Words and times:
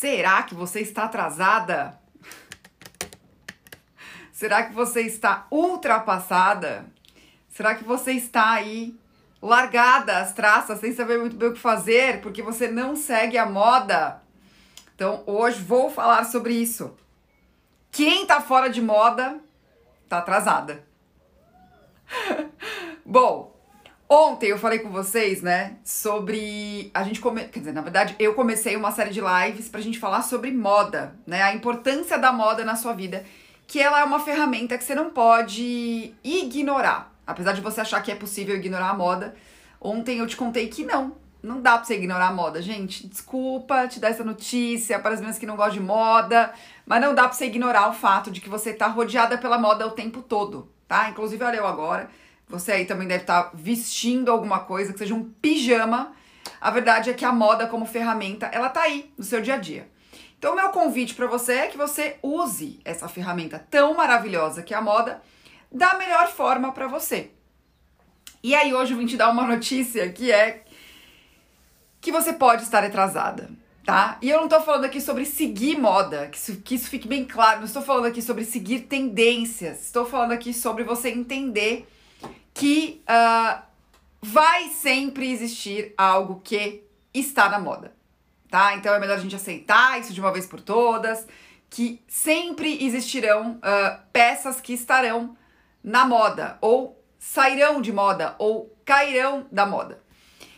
Será 0.00 0.42
que 0.44 0.54
você 0.54 0.80
está 0.80 1.04
atrasada? 1.04 2.00
Será 4.32 4.62
que 4.62 4.72
você 4.72 5.02
está 5.02 5.46
ultrapassada? 5.50 6.86
Será 7.50 7.74
que 7.74 7.84
você 7.84 8.12
está 8.12 8.52
aí 8.52 8.98
largada 9.42 10.16
as 10.16 10.32
traças 10.32 10.80
sem 10.80 10.94
saber 10.94 11.18
muito 11.18 11.36
bem 11.36 11.50
o 11.50 11.52
que 11.52 11.60
fazer 11.60 12.22
porque 12.22 12.40
você 12.40 12.66
não 12.66 12.96
segue 12.96 13.36
a 13.36 13.44
moda? 13.44 14.22
Então, 14.94 15.22
hoje 15.26 15.60
vou 15.62 15.90
falar 15.90 16.24
sobre 16.24 16.54
isso. 16.54 16.96
Quem 17.92 18.24
tá 18.24 18.40
fora 18.40 18.70
de 18.70 18.80
moda 18.80 19.38
tá 20.08 20.16
atrasada. 20.16 20.82
Bom, 23.04 23.49
Ontem 24.12 24.48
eu 24.48 24.58
falei 24.58 24.80
com 24.80 24.90
vocês, 24.90 25.40
né, 25.40 25.76
sobre 25.84 26.90
a 26.92 27.04
gente 27.04 27.20
come... 27.20 27.44
quer 27.44 27.60
dizer, 27.60 27.72
na 27.72 27.80
verdade, 27.80 28.16
eu 28.18 28.34
comecei 28.34 28.74
uma 28.74 28.90
série 28.90 29.10
de 29.10 29.20
lives 29.20 29.68
pra 29.68 29.80
gente 29.80 30.00
falar 30.00 30.22
sobre 30.22 30.50
moda, 30.50 31.14
né, 31.24 31.40
a 31.40 31.54
importância 31.54 32.18
da 32.18 32.32
moda 32.32 32.64
na 32.64 32.74
sua 32.74 32.92
vida, 32.92 33.24
que 33.68 33.80
ela 33.80 34.00
é 34.00 34.02
uma 34.02 34.18
ferramenta 34.18 34.76
que 34.76 34.82
você 34.82 34.96
não 34.96 35.10
pode 35.10 36.12
ignorar. 36.24 37.14
Apesar 37.24 37.52
de 37.52 37.60
você 37.60 37.82
achar 37.82 38.02
que 38.02 38.10
é 38.10 38.16
possível 38.16 38.56
ignorar 38.56 38.88
a 38.90 38.94
moda, 38.94 39.32
ontem 39.80 40.18
eu 40.18 40.26
te 40.26 40.36
contei 40.36 40.66
que 40.66 40.84
não, 40.84 41.14
não 41.40 41.60
dá 41.60 41.76
pra 41.76 41.84
você 41.84 41.94
ignorar 41.94 42.30
a 42.30 42.34
moda, 42.34 42.60
gente. 42.60 43.06
Desculpa 43.06 43.86
te 43.86 44.00
dar 44.00 44.08
essa 44.08 44.24
notícia 44.24 44.98
para 44.98 45.14
as 45.14 45.20
meninas 45.20 45.38
que 45.38 45.46
não 45.46 45.54
gostam 45.54 45.74
de 45.74 45.80
moda, 45.82 46.52
mas 46.84 47.00
não 47.00 47.14
dá 47.14 47.28
pra 47.28 47.32
você 47.32 47.46
ignorar 47.46 47.88
o 47.88 47.92
fato 47.92 48.28
de 48.32 48.40
que 48.40 48.48
você 48.48 48.72
tá 48.72 48.88
rodeada 48.88 49.38
pela 49.38 49.56
moda 49.56 49.86
o 49.86 49.92
tempo 49.92 50.20
todo, 50.20 50.68
tá? 50.88 51.08
Inclusive, 51.10 51.44
olha 51.44 51.58
eu 51.58 51.66
agora 51.68 52.10
você 52.50 52.72
aí 52.72 52.84
também 52.84 53.06
deve 53.06 53.22
estar 53.22 53.44
tá 53.44 53.50
vestindo 53.54 54.30
alguma 54.30 54.60
coisa 54.60 54.92
que 54.92 54.98
seja 54.98 55.14
um 55.14 55.24
pijama. 55.24 56.12
A 56.60 56.70
verdade 56.70 57.08
é 57.08 57.14
que 57.14 57.24
a 57.24 57.32
moda 57.32 57.66
como 57.66 57.86
ferramenta, 57.86 58.46
ela 58.46 58.68
tá 58.68 58.82
aí 58.82 59.10
no 59.16 59.24
seu 59.24 59.40
dia 59.40 59.54
a 59.54 59.58
dia. 59.58 59.88
Então, 60.38 60.56
meu 60.56 60.70
convite 60.70 61.14
para 61.14 61.26
você 61.26 61.52
é 61.52 61.66
que 61.68 61.76
você 61.76 62.16
use 62.22 62.80
essa 62.84 63.08
ferramenta 63.08 63.64
tão 63.70 63.94
maravilhosa 63.94 64.62
que 64.62 64.74
é 64.74 64.76
a 64.76 64.80
moda 64.80 65.22
da 65.70 65.94
melhor 65.94 66.28
forma 66.28 66.72
para 66.72 66.88
você. 66.88 67.30
E 68.42 68.54
aí 68.54 68.74
hoje 68.74 68.94
eu 68.94 68.98
vim 68.98 69.06
te 69.06 69.16
dar 69.16 69.30
uma 69.30 69.46
notícia 69.46 70.10
que 70.10 70.32
é 70.32 70.64
que 72.00 72.10
você 72.10 72.32
pode 72.32 72.62
estar 72.62 72.82
atrasada, 72.82 73.50
tá? 73.84 74.16
E 74.22 74.30
eu 74.30 74.40
não 74.40 74.48
tô 74.48 74.58
falando 74.62 74.86
aqui 74.86 74.98
sobre 74.98 75.26
seguir 75.26 75.78
moda, 75.78 76.26
que 76.28 76.38
isso, 76.38 76.56
que 76.62 76.74
isso 76.74 76.88
fique 76.88 77.06
bem 77.06 77.26
claro, 77.26 77.58
não 77.58 77.66
estou 77.66 77.82
falando 77.82 78.06
aqui 78.06 78.22
sobre 78.22 78.44
seguir 78.44 78.80
tendências, 78.80 79.84
estou 79.84 80.06
falando 80.06 80.32
aqui 80.32 80.54
sobre 80.54 80.84
você 80.84 81.10
entender 81.10 81.86
que 82.54 83.02
uh, 83.08 83.62
vai 84.20 84.68
sempre 84.68 85.30
existir 85.30 85.94
algo 85.96 86.40
que 86.42 86.84
está 87.12 87.48
na 87.48 87.58
moda, 87.58 87.94
tá? 88.50 88.74
Então 88.76 88.94
é 88.94 88.98
melhor 88.98 89.16
a 89.16 89.20
gente 89.20 89.36
aceitar 89.36 89.98
isso 89.98 90.12
de 90.12 90.20
uma 90.20 90.32
vez 90.32 90.46
por 90.46 90.60
todas, 90.60 91.26
que 91.68 92.02
sempre 92.06 92.84
existirão 92.84 93.52
uh, 93.58 94.00
peças 94.12 94.60
que 94.60 94.72
estarão 94.72 95.36
na 95.82 96.04
moda, 96.04 96.58
ou 96.60 97.02
sairão 97.18 97.80
de 97.80 97.92
moda, 97.92 98.34
ou 98.38 98.76
cairão 98.84 99.46
da 99.50 99.64
moda. 99.64 100.02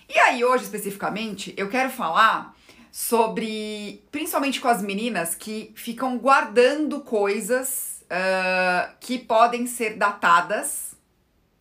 E 0.09 0.19
aí, 0.19 0.45
hoje 0.45 0.65
especificamente, 0.65 1.55
eu 1.57 1.69
quero 1.69 1.91
falar 1.91 2.55
sobre, 2.91 4.05
principalmente 4.11 4.61
com 4.61 4.69
as 4.69 4.83
meninas 4.83 5.35
que 5.35 5.73
ficam 5.75 6.19
guardando 6.19 7.01
coisas 7.01 8.05
uh, 8.05 8.93
que 9.01 9.19
podem 9.19 9.67
ser 9.67 9.97
datadas 9.97 10.92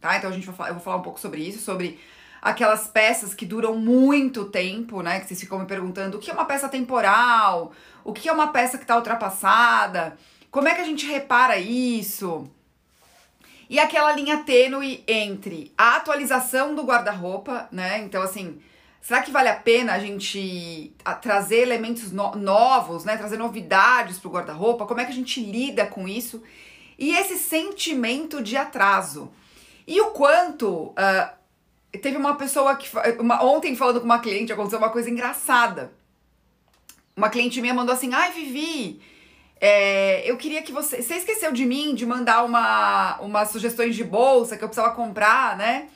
tá? 0.02 0.18
Então 0.18 0.30
a 0.30 0.34
gente 0.34 0.50
vai 0.50 0.72
eu 0.72 0.74
vou 0.74 0.84
falar 0.84 0.98
um 0.98 1.04
pouco 1.04 1.20
sobre 1.20 1.42
isso, 1.42 1.60
sobre 1.60 2.00
aquelas 2.42 2.88
peças 2.88 3.34
que 3.36 3.46
duram 3.46 3.78
muito 3.78 4.46
tempo, 4.46 5.02
né? 5.02 5.20
Que 5.20 5.28
vocês 5.28 5.40
ficam 5.40 5.60
me 5.60 5.66
perguntando 5.66 6.18
o 6.18 6.20
que 6.20 6.32
é 6.32 6.34
uma 6.34 6.46
peça 6.46 6.68
temporal, 6.68 7.72
o 8.04 8.12
que 8.12 8.28
é 8.28 8.34
uma 8.34 8.48
peça 8.48 8.78
que 8.78 8.84
está 8.84 8.96
ultrapassada, 8.96 10.18
como 10.52 10.68
é 10.68 10.76
que 10.76 10.82
a 10.82 10.86
gente 10.86 11.06
repara 11.06 11.58
isso? 11.58 12.50
E 13.70 13.80
aquela 13.80 14.12
linha 14.12 14.44
tênue 14.44 15.02
entre 15.08 15.72
a 15.78 15.96
atualização 15.96 16.76
do 16.76 16.84
guarda-roupa, 16.84 17.70
né? 17.72 18.00
Então, 18.00 18.22
assim, 18.22 18.60
será 19.00 19.22
que 19.22 19.32
vale 19.32 19.48
a 19.48 19.56
pena 19.56 19.94
a 19.94 20.00
gente 20.00 20.94
trazer 21.22 21.60
elementos 21.60 22.12
no 22.12 22.36
novos, 22.36 23.06
né? 23.06 23.16
Trazer 23.16 23.38
novidades 23.38 24.20
para 24.20 24.28
o 24.28 24.32
guarda-roupa? 24.32 24.86
Como 24.86 25.00
é 25.00 25.06
que 25.06 25.12
a 25.12 25.16
gente 25.16 25.40
lida 25.40 25.86
com 25.86 26.06
isso? 26.06 26.44
E 27.00 27.16
esse 27.16 27.38
sentimento 27.38 28.44
de 28.44 28.58
atraso. 28.58 29.32
E 29.92 30.00
o 30.00 30.12
quanto. 30.12 30.94
Uh, 30.96 31.98
teve 32.02 32.16
uma 32.16 32.36
pessoa 32.36 32.78
que. 32.78 32.88
Uma, 33.20 33.44
ontem, 33.44 33.76
falando 33.76 34.00
com 34.00 34.06
uma 34.06 34.20
cliente, 34.20 34.54
aconteceu 34.54 34.80
uma 34.80 34.90
coisa 34.90 35.10
engraçada. 35.10 35.92
Uma 37.14 37.30
cliente 37.30 37.60
minha 37.60 37.74
mandou 37.74 37.94
assim: 37.94 38.14
Ai, 38.14 38.32
Vivi, 38.32 39.02
é, 39.60 40.24
eu 40.24 40.38
queria 40.38 40.62
que 40.62 40.72
você. 40.72 41.02
Você 41.02 41.16
esqueceu 41.16 41.52
de 41.52 41.66
mim, 41.66 41.94
de 41.94 42.06
mandar 42.06 42.46
uma, 42.46 43.20
umas 43.20 43.50
sugestões 43.50 43.94
de 43.94 44.06
bolsa 44.06 44.56
que 44.56 44.64
eu 44.64 44.70
precisava 44.70 44.96
comprar, 44.96 45.58
né? 45.58 45.90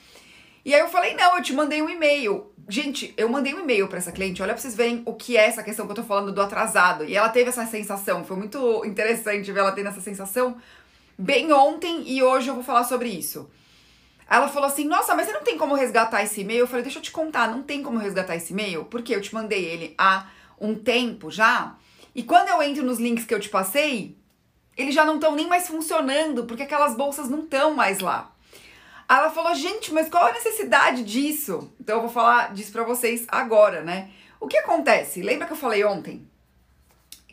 E 0.66 0.73
aí 0.73 0.81
eu 0.81 0.89
falei: 0.89 1.13
Não, 1.16 1.38
eu 1.38 1.41
te 1.41 1.53
mandei 1.53 1.81
um 1.81 1.89
e-mail. 1.89 2.51
Gente, 2.67 3.13
eu 3.16 3.29
mandei 3.29 3.53
um 3.53 3.61
e-mail 3.61 3.88
para 3.88 4.00
essa 4.00 4.11
cliente. 4.11 4.41
Olha 4.41 4.53
pra 4.53 4.61
vocês 4.61 4.75
verem 4.75 5.03
o 5.05 5.13
que 5.13 5.38
é 5.38 5.45
essa 5.45 5.63
questão 5.63 5.85
que 5.85 5.91
eu 5.94 5.95
tô 5.95 6.03
falando 6.03 6.34
do 6.34 6.41
atrasado. 6.41 7.05
E 7.05 7.16
ela 7.16 7.29
teve 7.29 7.47
essa 7.47 7.66
sensação. 7.66 8.25
Foi 8.25 8.35
muito 8.35 8.84
interessante 8.84 9.50
ver 9.53 9.61
ela 9.61 9.72
tendo 9.72 9.88
essa 9.88 10.01
sensação 10.01 10.57
bem 11.17 11.53
ontem 11.53 12.03
e 12.05 12.22
hoje 12.22 12.50
eu 12.50 12.55
vou 12.55 12.63
falar 12.63 12.84
sobre 12.84 13.07
isso. 13.07 13.50
Ela 14.30 14.47
falou 14.47 14.68
assim: 14.68 14.86
Nossa, 14.86 15.16
mas 15.16 15.28
você 15.28 15.34
não 15.34 15.44
tem 15.44 15.58
como 15.58 15.75
resgatar 15.75 16.24
esse 16.24 16.41
e-mail? 16.41 16.62
Eu 16.62 16.68
falei: 16.68 16.84
Deixa 16.84 17.00
eu 17.00 17.03
te 17.03 17.12
contar, 17.12 17.50
não 17.50 17.62
tem 17.62 17.84
como 17.84 17.97
resgatar 17.97 18.36
esse 18.36 18.53
e-mail, 18.53 18.86
porque 18.86 19.16
eu 19.16 19.22
te 19.22 19.34
mandei 19.34 19.63
ele 19.63 19.94
há 19.97 20.28
um 20.59 20.75
tempo 20.75 21.30
já. 21.30 21.75
E 22.13 22.24
quando 22.24 22.50
eu 22.50 22.62
entro 22.62 22.84
nos 22.84 23.00
links 23.00 23.25
que 23.25 23.34
eu 23.34 23.40
te 23.40 23.50
passei, 23.50 24.18
eles 24.78 24.96
já 24.96 25.06
não 25.06 25.16
estão 25.16 25.35
nem 25.35 25.47
mais 25.47 25.68
funcionando, 25.68 26.46
porque 26.46 26.64
aquelas 26.64 26.96
bolsas 26.96 27.30
não 27.30 27.41
estão 27.41 27.74
mais 27.74 28.00
lá. 28.00 28.31
Ela 29.08 29.30
falou: 29.30 29.53
Gente, 29.53 29.94
mas 29.94 30.09
qual 30.09 30.25
a 30.25 30.34
necessidade 30.34 31.03
disso? 31.03 31.72
Então 31.80 31.97
eu 31.97 32.02
vou 32.02 32.09
falar 32.09 32.53
disso 32.53 32.72
pra 32.72 32.84
vocês 32.84 33.25
agora, 33.28 33.81
né? 33.81 34.09
O 34.40 34.47
que 34.47 34.58
acontece? 34.58 35.22
Lembra 35.22 35.47
que 35.47 35.53
eu 35.53 35.58
falei 35.58 35.84
ontem 35.84 36.28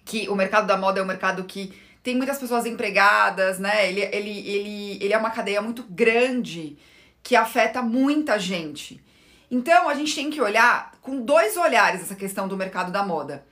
que 0.04 0.28
o 0.28 0.34
mercado 0.34 0.66
da 0.66 0.76
moda 0.76 1.00
é 1.00 1.02
um 1.02 1.06
mercado 1.06 1.44
que 1.44 1.72
tem 2.02 2.16
muitas 2.16 2.38
pessoas 2.38 2.66
empregadas, 2.66 3.58
né? 3.58 3.88
Ele, 3.88 4.00
ele, 4.00 4.48
ele, 4.48 4.98
ele 5.04 5.12
é 5.12 5.18
uma 5.18 5.30
cadeia 5.30 5.62
muito 5.62 5.84
grande 5.84 6.76
que 7.22 7.36
afeta 7.36 7.80
muita 7.80 8.38
gente. 8.38 9.02
Então 9.50 9.88
a 9.88 9.94
gente 9.94 10.14
tem 10.14 10.30
que 10.30 10.40
olhar 10.40 10.92
com 11.00 11.22
dois 11.22 11.56
olhares 11.56 12.00
essa 12.00 12.16
questão 12.16 12.48
do 12.48 12.56
mercado 12.56 12.90
da 12.90 13.04
moda. 13.04 13.46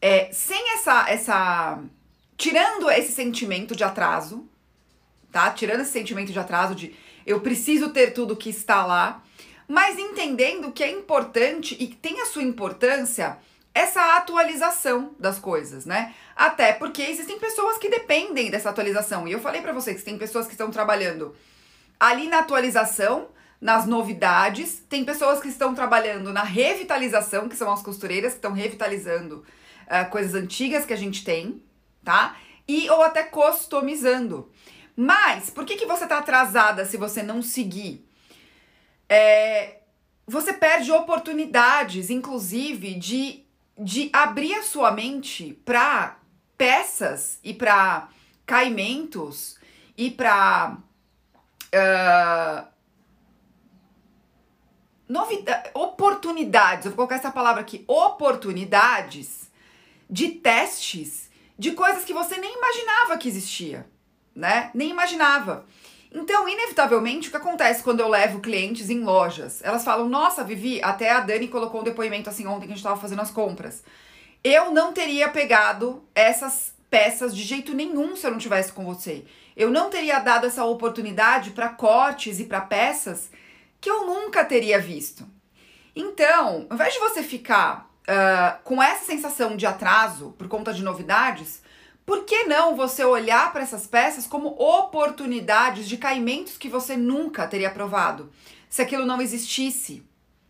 É, 0.00 0.30
sem 0.32 0.74
essa, 0.74 1.08
essa. 1.08 1.80
Tirando 2.36 2.90
esse 2.90 3.12
sentimento 3.12 3.74
de 3.74 3.82
atraso, 3.82 4.46
tá? 5.32 5.50
Tirando 5.50 5.80
esse 5.80 5.92
sentimento 5.92 6.32
de 6.32 6.38
atraso 6.38 6.74
de 6.74 6.94
eu 7.26 7.40
preciso 7.40 7.90
ter 7.90 8.12
tudo 8.12 8.36
que 8.36 8.50
está 8.50 8.86
lá, 8.86 9.22
mas 9.66 9.98
entendendo 9.98 10.70
que 10.70 10.84
é 10.84 10.90
importante 10.90 11.76
e 11.80 11.88
tem 11.88 12.20
a 12.20 12.26
sua 12.26 12.42
importância 12.42 13.38
essa 13.76 14.16
atualização 14.16 15.14
das 15.18 15.38
coisas, 15.38 15.84
né? 15.84 16.14
Até 16.34 16.72
porque 16.72 17.02
existem 17.02 17.38
pessoas 17.38 17.76
que 17.76 17.90
dependem 17.90 18.50
dessa 18.50 18.70
atualização. 18.70 19.28
E 19.28 19.32
eu 19.32 19.38
falei 19.38 19.60
para 19.60 19.74
vocês 19.74 19.98
que 19.98 20.02
tem 20.02 20.16
pessoas 20.16 20.46
que 20.46 20.52
estão 20.52 20.70
trabalhando 20.70 21.36
ali 22.00 22.26
na 22.26 22.38
atualização, 22.38 23.28
nas 23.60 23.86
novidades, 23.86 24.82
tem 24.88 25.04
pessoas 25.04 25.40
que 25.40 25.48
estão 25.48 25.74
trabalhando 25.74 26.32
na 26.32 26.42
revitalização, 26.42 27.50
que 27.50 27.56
são 27.56 27.70
as 27.70 27.82
costureiras 27.82 28.32
que 28.32 28.38
estão 28.38 28.52
revitalizando 28.52 29.44
uh, 29.86 30.10
coisas 30.10 30.34
antigas 30.34 30.86
que 30.86 30.94
a 30.94 30.96
gente 30.96 31.22
tem, 31.22 31.62
tá? 32.02 32.34
E 32.66 32.88
ou 32.88 33.02
até 33.02 33.24
customizando. 33.24 34.50
Mas 34.96 35.50
por 35.50 35.66
que, 35.66 35.76
que 35.76 35.84
você 35.84 36.06
tá 36.06 36.16
atrasada 36.16 36.86
se 36.86 36.96
você 36.96 37.22
não 37.22 37.42
seguir? 37.42 38.08
É, 39.06 39.80
você 40.26 40.54
perde 40.54 40.90
oportunidades, 40.90 42.08
inclusive, 42.08 42.94
de 42.94 43.45
de 43.78 44.08
abrir 44.12 44.54
a 44.54 44.62
sua 44.62 44.90
mente 44.90 45.60
para 45.64 46.18
peças 46.56 47.38
e 47.44 47.52
para 47.52 48.08
caimentos 48.46 49.58
e 49.96 50.10
para 50.10 50.78
uh, 51.74 52.66
novidade, 55.08 55.70
oportunidades, 55.74 56.84
eu 56.84 56.90
vou 56.92 56.96
colocar 56.96 57.16
essa 57.16 57.30
palavra 57.30 57.60
aqui, 57.60 57.84
oportunidades 57.86 59.50
de 60.08 60.28
testes 60.28 61.30
de 61.58 61.72
coisas 61.72 62.04
que 62.04 62.12
você 62.12 62.36
nem 62.38 62.56
imaginava 62.56 63.16
que 63.18 63.28
existia, 63.28 63.88
né? 64.34 64.70
Nem 64.74 64.90
imaginava. 64.90 65.66
Então, 66.18 66.48
inevitavelmente, 66.48 67.28
o 67.28 67.30
que 67.30 67.36
acontece 67.36 67.82
quando 67.82 68.00
eu 68.00 68.08
levo 68.08 68.40
clientes 68.40 68.88
em 68.88 69.04
lojas? 69.04 69.60
Elas 69.62 69.84
falam: 69.84 70.08
Nossa, 70.08 70.42
Vivi, 70.42 70.80
até 70.82 71.10
a 71.10 71.20
Dani 71.20 71.46
colocou 71.46 71.82
um 71.82 71.84
depoimento 71.84 72.30
assim 72.30 72.46
ontem 72.46 72.60
que 72.60 72.72
a 72.72 72.74
gente 72.74 72.78
estava 72.78 72.98
fazendo 72.98 73.20
as 73.20 73.30
compras. 73.30 73.84
Eu 74.42 74.70
não 74.70 74.94
teria 74.94 75.28
pegado 75.28 76.02
essas 76.14 76.72
peças 76.88 77.36
de 77.36 77.42
jeito 77.42 77.74
nenhum 77.74 78.16
se 78.16 78.26
eu 78.26 78.30
não 78.30 78.38
tivesse 78.38 78.72
com 78.72 78.82
você. 78.82 79.26
Eu 79.54 79.68
não 79.68 79.90
teria 79.90 80.18
dado 80.18 80.46
essa 80.46 80.64
oportunidade 80.64 81.50
para 81.50 81.68
cortes 81.68 82.40
e 82.40 82.44
para 82.44 82.62
peças 82.62 83.28
que 83.78 83.90
eu 83.90 84.06
nunca 84.06 84.42
teria 84.42 84.80
visto. 84.80 85.28
Então, 85.94 86.66
ao 86.70 86.76
invés 86.76 86.94
de 86.94 86.98
você 86.98 87.22
ficar 87.22 87.90
uh, 88.08 88.58
com 88.64 88.82
essa 88.82 89.04
sensação 89.04 89.54
de 89.54 89.66
atraso 89.66 90.34
por 90.38 90.48
conta 90.48 90.72
de 90.72 90.82
novidades, 90.82 91.60
por 92.06 92.24
que 92.24 92.44
não 92.44 92.76
você 92.76 93.04
olhar 93.04 93.52
para 93.52 93.64
essas 93.64 93.86
peças 93.86 94.26
como 94.26 94.48
oportunidades 94.50 95.88
de 95.88 95.96
caimentos 95.96 96.56
que 96.56 96.68
você 96.68 96.96
nunca 96.96 97.46
teria 97.48 97.70
provado, 97.70 98.30
se 98.70 98.80
aquilo 98.80 99.04
não 99.04 99.20
existisse? 99.20 100.04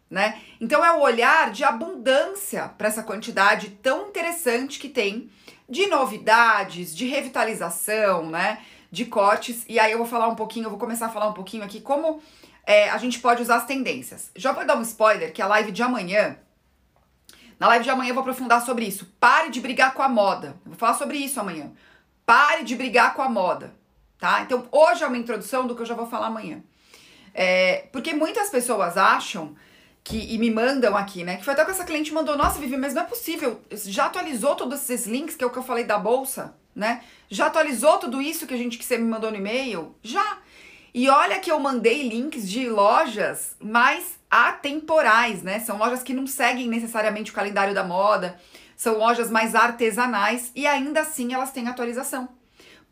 Né? 0.09 0.41
Então 0.61 0.85
é 0.85 0.93
o 0.93 1.01
olhar 1.01 1.51
de 1.51 1.65
abundância 1.65 2.69
para 2.79 2.87
essa 2.87 3.03
quantidade 3.03 3.71
tão 3.83 4.09
interessante 4.09 4.79
que 4.79 4.89
tem 4.89 5.29
de 5.69 5.87
novidades, 5.87 6.95
de 6.95 7.07
revitalização, 7.07 8.31
né? 8.31 8.63
De 8.89 9.05
cortes. 9.05 9.65
E 9.69 9.81
aí 9.81 9.91
eu 9.91 9.99
vou 9.99 10.07
falar 10.07 10.29
um 10.29 10.37
pouquinho, 10.37 10.67
eu 10.67 10.71
vou 10.71 10.79
começar 10.79 11.07
a 11.07 11.11
falar 11.11 11.29
um 11.29 11.33
pouquinho 11.33 11.65
aqui 11.65 11.81
como 11.81 12.23
é, 12.65 12.89
a 12.89 12.99
gente 12.99 13.19
pode 13.19 13.43
usar 13.43 13.57
as 13.57 13.67
tendências. 13.67 14.31
Já 14.37 14.53
vou 14.53 14.65
dar 14.65 14.77
um 14.77 14.83
spoiler 14.83 15.33
que 15.33 15.43
a 15.43 15.47
live 15.47 15.73
de 15.73 15.83
amanhã. 15.83 16.37
Na 17.59 17.69
live 17.69 17.85
de 17.85 17.91
amanhã 17.91 18.11
eu 18.11 18.15
vou 18.15 18.21
aprofundar 18.21 18.65
sobre 18.65 18.85
isso. 18.85 19.07
Pare 19.19 19.51
de 19.51 19.61
brigar 19.61 19.95
com 19.95 20.03
a 20.03 20.09
moda. 20.09 20.49
Eu 20.65 20.71
vou 20.71 20.77
falar 20.77 20.95
sobre 20.95 21.19
isso 21.19 21.41
amanhã. 21.41 21.73
Pare 22.25 22.65
de 22.65 22.75
brigar 22.75 23.15
com 23.15 23.23
a 23.23 23.29
moda, 23.29 23.75
tá? 24.19 24.43
Então 24.43 24.67
hoje 24.71 25.05
é 25.05 25.07
uma 25.07 25.17
introdução 25.17 25.67
do 25.67 25.75
que 25.75 25.83
eu 25.83 25.87
já 25.87 25.95
vou 25.95 26.07
falar 26.07 26.27
amanhã. 26.27 26.63
É, 27.33 27.89
porque 27.93 28.15
muitas 28.15 28.51
pessoas 28.51 28.97
acham 28.97 29.55
que 30.03 30.35
e 30.35 30.39
me 30.39 30.51
mandam 30.51 30.97
aqui, 30.97 31.25
né? 31.25 31.37
Que 31.37 31.45
foi 31.45 31.55
até 31.55 31.65
que 31.65 31.71
essa 31.71 31.85
cliente 31.85 32.13
mandou, 32.13 32.37
nossa, 32.37 32.61
Vivi, 32.61 32.77
mas 32.77 32.95
não 32.95 33.03
é 33.03 33.05
possível. 33.05 33.61
Já 33.71 34.07
atualizou 34.07 34.55
todos 34.55 34.89
esses 34.89 35.07
links, 35.07 35.35
que 35.35 35.43
é 35.43 35.47
o 35.47 35.51
que 35.51 35.59
eu 35.59 35.63
falei 35.63 35.85
da 35.85 35.99
bolsa, 35.99 36.55
né? 36.75 37.03
Já 37.29 37.47
atualizou 37.47 37.99
tudo 37.99 38.23
isso 38.23 38.47
que 38.47 38.55
a 38.55 38.57
gente 38.57 38.79
que 38.79 38.85
você 38.85 38.97
me 38.97 39.05
mandou 39.05 39.31
no 39.31 39.37
e-mail? 39.37 39.95
Já. 40.03 40.39
E 40.95 41.09
olha 41.09 41.41
que 41.41 41.51
eu 41.51 41.59
mandei 41.59 42.09
links 42.09 42.49
de 42.49 42.69
lojas 42.69 43.57
mais 43.61 44.17
atemporais, 44.37 45.43
né? 45.43 45.61
São 45.61 45.79
lojas 45.79 46.03
que 46.03 46.13
não 46.13 46.27
seguem 46.27 46.69
necessariamente 46.69 47.31
o 47.31 47.35
calendário 47.35 47.75
da 47.75 47.83
moda, 47.83 48.39
são 48.77 48.99
lojas 48.99 49.31
mais 49.31 49.55
artesanais 49.55 50.53
e 50.55 50.67
ainda 50.67 51.01
assim 51.01 51.33
elas 51.33 51.53
têm 51.53 51.69
atualização. 51.69 52.29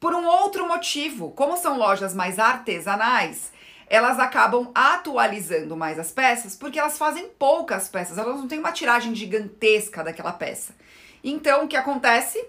Por 0.01 0.15
um 0.15 0.27
outro 0.27 0.67
motivo, 0.67 1.31
como 1.33 1.57
são 1.57 1.79
lojas 1.79 2.15
mais 2.15 2.39
artesanais, 2.39 3.53
elas 3.87 4.19
acabam 4.19 4.71
atualizando 4.75 5.77
mais 5.77 5.99
as 5.99 6.11
peças 6.11 6.57
porque 6.57 6.79
elas 6.79 6.97
fazem 6.97 7.29
poucas 7.39 7.89
peças, 7.89 8.17
elas 8.17 8.37
não 8.37 8.49
têm 8.49 8.59
uma 8.59 8.73
tiragem 8.73 9.15
gigantesca 9.15 10.03
daquela 10.03 10.33
peça. 10.33 10.75
Então, 11.23 11.65
o 11.65 11.69
que 11.69 11.77
acontece? 11.77 12.43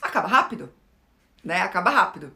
Acaba 0.00 0.26
rápido, 0.26 0.72
né? 1.44 1.60
Acaba 1.62 1.90
rápido. 1.90 2.26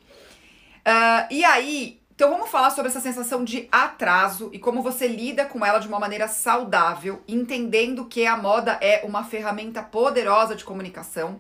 Uh, 0.87 1.26
e 1.32 1.44
aí, 1.44 2.00
então 2.16 2.30
vamos 2.30 2.48
falar 2.48 2.70
sobre 2.70 2.90
essa 2.90 2.98
sensação 2.98 3.44
de 3.44 3.68
atraso 3.70 4.48
e 4.50 4.58
como 4.58 4.82
você 4.82 5.06
lida 5.06 5.44
com 5.44 5.64
ela 5.64 5.78
de 5.78 5.86
uma 5.86 6.00
maneira 6.00 6.26
saudável, 6.26 7.22
entendendo 7.28 8.06
que 8.06 8.26
a 8.26 8.38
moda 8.38 8.78
é 8.80 9.04
uma 9.04 9.22
ferramenta 9.22 9.82
poderosa 9.82 10.56
de 10.56 10.64
comunicação 10.64 11.38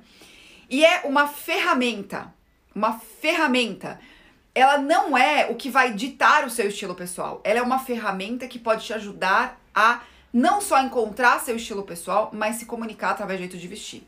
e 0.68 0.84
é 0.84 1.00
uma 1.04 1.26
ferramenta, 1.26 2.30
uma 2.74 2.92
ferramenta 2.98 3.98
ela 4.54 4.76
não 4.76 5.16
é 5.16 5.48
o 5.50 5.54
que 5.54 5.70
vai 5.70 5.94
ditar 5.94 6.46
o 6.46 6.50
seu 6.50 6.68
estilo 6.68 6.94
pessoal. 6.94 7.42
Ela 7.44 7.58
é 7.58 7.62
uma 7.62 7.78
ferramenta 7.78 8.48
que 8.48 8.58
pode 8.58 8.84
te 8.84 8.92
ajudar 8.92 9.60
a 9.74 10.00
não 10.32 10.60
só 10.60 10.82
encontrar 10.82 11.40
seu 11.40 11.56
estilo 11.56 11.84
pessoal, 11.84 12.30
mas 12.34 12.56
se 12.56 12.66
comunicar 12.66 13.12
através 13.12 13.38
do 13.38 13.42
jeito 13.42 13.58
de 13.58 13.68
vestir. 13.68 14.06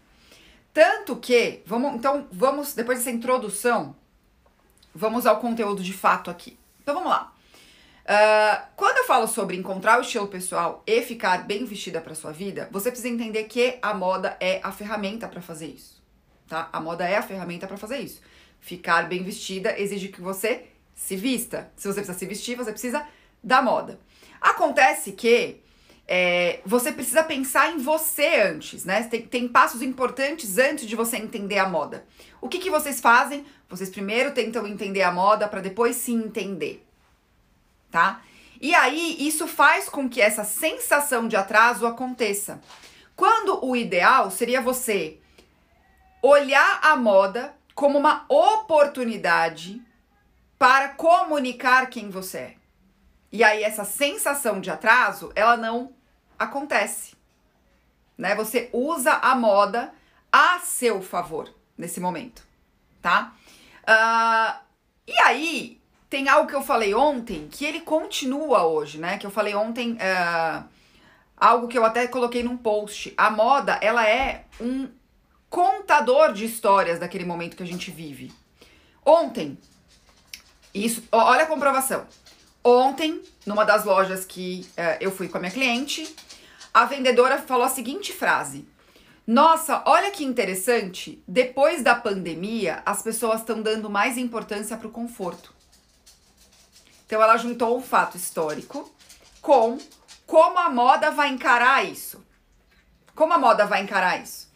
Tanto 0.75 1.17
que, 1.17 1.63
vamos, 1.65 1.95
então, 1.95 2.27
vamos, 2.31 2.75
depois 2.75 2.99
dessa 2.99 3.11
introdução, 3.11 3.97
vamos 4.95 5.27
ao 5.27 5.39
conteúdo 5.39 5.83
de 5.83 5.93
fato 5.93 6.31
aqui. 6.31 6.58
Então 6.89 7.03
vamos 7.03 7.11
lá. 7.11 7.35
Uh, 8.07 8.67
quando 8.75 8.97
eu 8.97 9.05
falo 9.05 9.29
sobre 9.29 9.55
encontrar 9.55 9.99
o 9.99 10.01
estilo 10.01 10.27
pessoal 10.27 10.83
e 10.87 11.03
ficar 11.03 11.47
bem 11.47 11.67
vestida 11.67 12.01
para 12.01 12.15
sua 12.15 12.33
vida, 12.33 12.67
você 12.73 12.91
precisa 12.91 13.13
entender 13.13 13.45
que 13.45 13.79
a 13.83 13.93
moda 13.93 14.39
é 14.41 14.59
a 14.63 14.73
ferramenta 14.73 15.29
para 15.29 15.43
fazer 15.43 15.67
isso, 15.67 16.03
tá? 16.49 16.71
A 16.73 16.81
moda 16.81 17.07
é 17.07 17.19
a 17.19 17.23
ferramenta 17.23 17.67
para 17.67 17.77
fazer 17.77 17.99
isso. 17.99 18.23
Ficar 18.59 19.07
bem 19.07 19.23
vestida 19.23 19.79
exige 19.79 20.09
que 20.09 20.23
você 20.23 20.65
se 20.95 21.15
vista. 21.15 21.71
Se 21.77 21.87
você 21.87 22.01
precisa 22.01 22.19
se 22.19 22.25
vestir, 22.25 22.57
você 22.57 22.73
precisa 22.73 23.07
da 23.45 23.61
moda. 23.61 24.01
Acontece 24.41 25.13
que 25.13 25.61
é, 26.11 26.61
você 26.65 26.91
precisa 26.91 27.23
pensar 27.23 27.71
em 27.71 27.77
você 27.77 28.41
antes, 28.41 28.87
né? 28.87 29.03
Tem, 29.03 29.21
tem 29.21 29.47
passos 29.47 29.83
importantes 29.83 30.57
antes 30.57 30.87
de 30.87 30.97
você 30.97 31.19
entender 31.19 31.59
a 31.59 31.69
moda. 31.69 32.07
O 32.41 32.49
que, 32.49 32.59
que 32.59 32.71
vocês 32.71 33.01
fazem? 33.01 33.45
Vocês 33.69 33.91
primeiro 33.91 34.33
tentam 34.33 34.67
entender 34.67 35.03
a 35.03 35.13
moda 35.13 35.49
para 35.49 35.61
depois 35.61 35.97
se 35.97 36.13
entender, 36.13 36.87
tá? 37.91 38.23
E 38.61 38.75
aí, 38.75 39.17
isso 39.21 39.47
faz 39.47 39.89
com 39.89 40.09
que 40.09 40.21
essa 40.21 40.43
sensação 40.43 41.29
de 41.29 41.37
atraso 41.37 41.87
aconteça. 41.87 42.61
Quando 43.15 43.65
o 43.65 43.77
ideal 43.77 44.31
seria 44.31 44.61
você 44.61 45.19
olhar 46.23 46.81
a 46.83 46.97
moda 46.97 47.55
como 47.75 47.99
uma 47.99 48.25
oportunidade 48.29 49.81
para 50.59 50.89
comunicar 50.89 51.89
quem 51.89 52.11
você 52.11 52.39
é. 52.39 52.55
E 53.31 53.45
aí 53.45 53.63
essa 53.63 53.85
sensação 53.85 54.61
de 54.61 54.71
atraso, 54.71 55.31
ela 55.37 55.57
não 55.57 55.93
acontece. 56.39 57.15
Né? 58.17 58.35
Você 58.35 58.69
usa 58.73 59.13
a 59.13 59.35
moda 59.37 59.93
a 60.33 60.59
seu 60.61 61.01
favor 61.01 61.58
nesse 61.79 62.01
momento, 62.01 62.43
tá? 63.01 63.33
Uh, 63.85 64.59
e 65.07 65.19
aí 65.21 65.81
tem 66.11 66.29
algo 66.29 66.49
que 66.49 66.55
eu 66.55 66.63
falei 66.63 66.95
ontem 66.95 67.49
que 67.49 67.65
ele 67.65 67.81
continua 67.81 68.67
hoje, 68.67 68.99
né? 68.99 69.17
Que 69.17 69.27
eu 69.27 69.31
falei 69.31 69.55
ontem 69.55 69.93
uh, 69.93 70.65
algo 71.37 71.69
que 71.69 71.79
eu 71.79 71.85
até 71.85 72.07
coloquei 72.07 72.43
num 72.43 72.57
post. 72.57 73.15
A 73.17 73.31
moda, 73.31 73.79
ela 73.81 74.07
é 74.07 74.45
um 74.61 74.89
contador 75.49 76.33
de 76.33 76.45
histórias 76.45 76.99
daquele 76.99 77.25
momento 77.25 77.57
que 77.57 77.63
a 77.63 77.67
gente 77.67 77.91
vive. 77.91 78.33
Ontem, 79.05 79.57
isso, 80.75 81.03
olha 81.11 81.45
a 81.45 81.47
comprovação. 81.47 82.07
Ontem, 82.63 83.23
numa 83.47 83.65
das 83.65 83.85
lojas 83.85 84.25
que 84.27 84.69
uh, 84.73 84.99
eu 85.01 85.11
fui 85.11 85.29
com 85.29 85.39
a 85.39 85.41
minha 85.41 85.53
cliente, 85.53 86.15
a 86.75 86.85
vendedora 86.85 87.39
falou 87.39 87.65
a 87.65 87.71
seguinte 87.71 88.13
frase: 88.13 88.67
Nossa, 89.29 89.83
olha 89.85 90.11
que 90.11 90.25
interessante, 90.25 91.23
depois 91.29 91.83
da 91.83 91.95
pandemia, 91.95 92.83
as 92.87 93.03
pessoas 93.03 93.41
estão 93.41 93.61
dando 93.61 93.91
mais 93.91 94.17
importância 94.17 94.75
para 94.75 94.89
o 94.89 94.91
conforto. 94.91 95.53
Então, 97.05 97.23
ela 97.23 97.37
juntou 97.37 97.77
um 97.77 97.83
fato 97.83 98.17
histórico 98.17 98.91
com 99.43 99.77
como 100.27 100.59
a 100.59 100.71
moda 100.71 101.11
vai 101.11 101.29
encarar 101.29 101.85
isso. 101.85 102.25
Como 103.15 103.35
a 103.35 103.39
moda 103.39 103.67
vai 103.67 103.83
encarar 103.83 104.19
isso? 104.19 104.51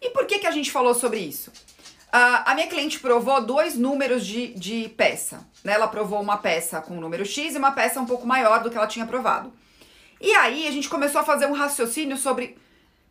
E 0.00 0.10
por 0.10 0.24
que, 0.24 0.38
que 0.38 0.46
a 0.46 0.52
gente 0.52 0.70
falou 0.70 0.94
sobre 0.94 1.18
isso? 1.18 1.50
Uh, 1.50 2.46
a 2.46 2.54
minha 2.54 2.68
cliente 2.68 3.00
provou 3.00 3.44
dois 3.44 3.74
números 3.74 4.24
de, 4.24 4.54
de 4.54 4.88
peça. 4.90 5.44
Né? 5.64 5.72
Ela 5.72 5.88
provou 5.88 6.22
uma 6.22 6.36
peça 6.36 6.80
com 6.80 6.96
o 6.96 7.00
número 7.00 7.26
X 7.26 7.56
e 7.56 7.58
uma 7.58 7.72
peça 7.72 8.00
um 8.00 8.06
pouco 8.06 8.24
maior 8.24 8.62
do 8.62 8.70
que 8.70 8.76
ela 8.76 8.86
tinha 8.86 9.04
provado. 9.04 9.52
E 10.20 10.30
aí 10.36 10.68
a 10.68 10.70
gente 10.70 10.88
começou 10.88 11.20
a 11.20 11.24
fazer 11.24 11.46
um 11.46 11.54
raciocínio 11.54 12.16
sobre. 12.16 12.56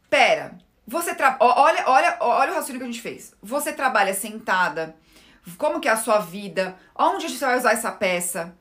Pera, 0.09 0.57
você 0.88 1.15
tra... 1.15 1.38
olha, 1.39 1.83
olha, 1.88 2.17
olha 2.19 2.51
o 2.51 2.55
raciocínio 2.55 2.79
que 2.79 2.88
a 2.88 2.91
gente 2.91 3.01
fez. 3.01 3.33
Você 3.41 3.71
trabalha 3.71 4.13
sentada. 4.13 4.95
Como 5.57 5.79
que 5.79 5.88
é 5.88 5.91
a 5.91 5.97
sua 5.97 6.19
vida? 6.19 6.75
Onde 6.95 7.29
você 7.29 7.45
vai 7.45 7.57
usar 7.57 7.71
essa 7.71 7.91
peça? 7.91 8.55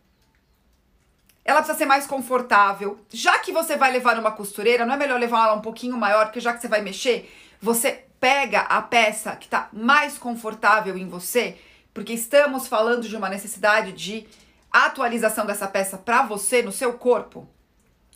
Ela 1.45 1.59
precisa 1.59 1.79
ser 1.79 1.87
mais 1.87 2.07
confortável. 2.07 3.01
Já 3.11 3.39
que 3.39 3.53
você 3.53 3.77
vai 3.77 3.91
levar 3.93 4.17
numa 4.17 4.31
costureira, 4.31 4.87
não 4.87 4.95
é 4.95 4.97
melhor 4.97 5.19
levar 5.19 5.47
ela 5.47 5.55
um 5.55 5.61
pouquinho 5.61 5.97
maior, 5.97 6.27
porque 6.27 6.41
já 6.41 6.53
que 6.53 6.61
você 6.61 6.69
vai 6.69 6.81
mexer, 6.81 7.31
você 7.61 8.05
pega 8.21 8.61
a 8.61 8.81
peça 8.83 9.35
que 9.37 9.47
está 9.47 9.69
mais 9.73 10.19
confortável 10.19 10.97
em 10.97 11.09
você, 11.09 11.59
porque 11.93 12.13
estamos 12.13 12.69
falando 12.69 13.09
de 13.09 13.17
uma 13.17 13.29
necessidade 13.29 13.93
de 13.93 14.29
atualização 14.71 15.47
dessa 15.47 15.67
peça 15.67 15.99
para 15.99 16.23
você 16.23 16.63
no 16.63 16.71
seu 16.71 16.93
corpo. 16.93 17.49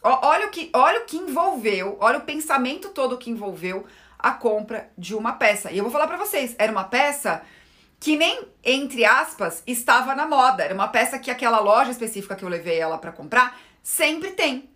Olha 0.06 0.48
o 0.48 0.50
que, 0.50 0.68
olha 0.74 1.00
o 1.00 1.04
que 1.06 1.16
envolveu, 1.16 1.96
olha 1.98 2.18
o 2.18 2.24
pensamento 2.24 2.90
todo 2.90 3.16
que 3.16 3.30
envolveu 3.30 3.86
a 4.18 4.32
compra 4.32 4.90
de 4.98 5.14
uma 5.14 5.32
peça. 5.32 5.72
E 5.72 5.78
eu 5.78 5.82
vou 5.82 5.90
falar 5.90 6.06
para 6.06 6.18
vocês, 6.18 6.54
era 6.58 6.70
uma 6.70 6.84
peça 6.84 7.42
que 7.98 8.14
nem 8.14 8.46
entre 8.62 9.02
aspas 9.02 9.62
estava 9.66 10.14
na 10.14 10.26
moda, 10.26 10.62
era 10.62 10.74
uma 10.74 10.88
peça 10.88 11.18
que 11.18 11.30
aquela 11.30 11.58
loja 11.58 11.90
específica 11.90 12.36
que 12.36 12.44
eu 12.44 12.50
levei 12.50 12.78
ela 12.78 12.98
para 12.98 13.12
comprar 13.12 13.58
sempre 13.82 14.32
tem, 14.32 14.68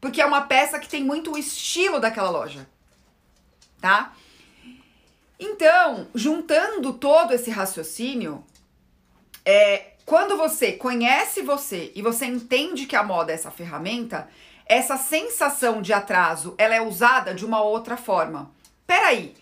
porque 0.00 0.20
é 0.22 0.26
uma 0.26 0.42
peça 0.42 0.78
que 0.78 0.88
tem 0.88 1.02
muito 1.02 1.32
o 1.32 1.38
estilo 1.38 1.98
daquela 1.98 2.30
loja. 2.30 2.68
Tá? 3.80 4.12
Então, 5.38 6.06
juntando 6.14 6.92
todo 6.92 7.32
esse 7.32 7.50
raciocínio, 7.50 8.44
é, 9.44 9.94
quando 10.04 10.36
você 10.36 10.72
conhece 10.72 11.42
você 11.42 11.90
e 11.94 12.00
você 12.00 12.26
entende 12.26 12.86
que 12.86 12.94
a 12.94 13.02
moda 13.02 13.32
é 13.32 13.34
essa 13.34 13.50
ferramenta, 13.50 14.28
essa 14.66 14.96
sensação 14.96 15.80
de 15.80 15.92
atraso 15.92 16.54
ela 16.58 16.74
é 16.74 16.80
usada 16.80 17.32
de 17.32 17.46
uma 17.46 17.62
outra 17.62 17.96
forma. 17.96 18.50
Peraí, 18.84 19.34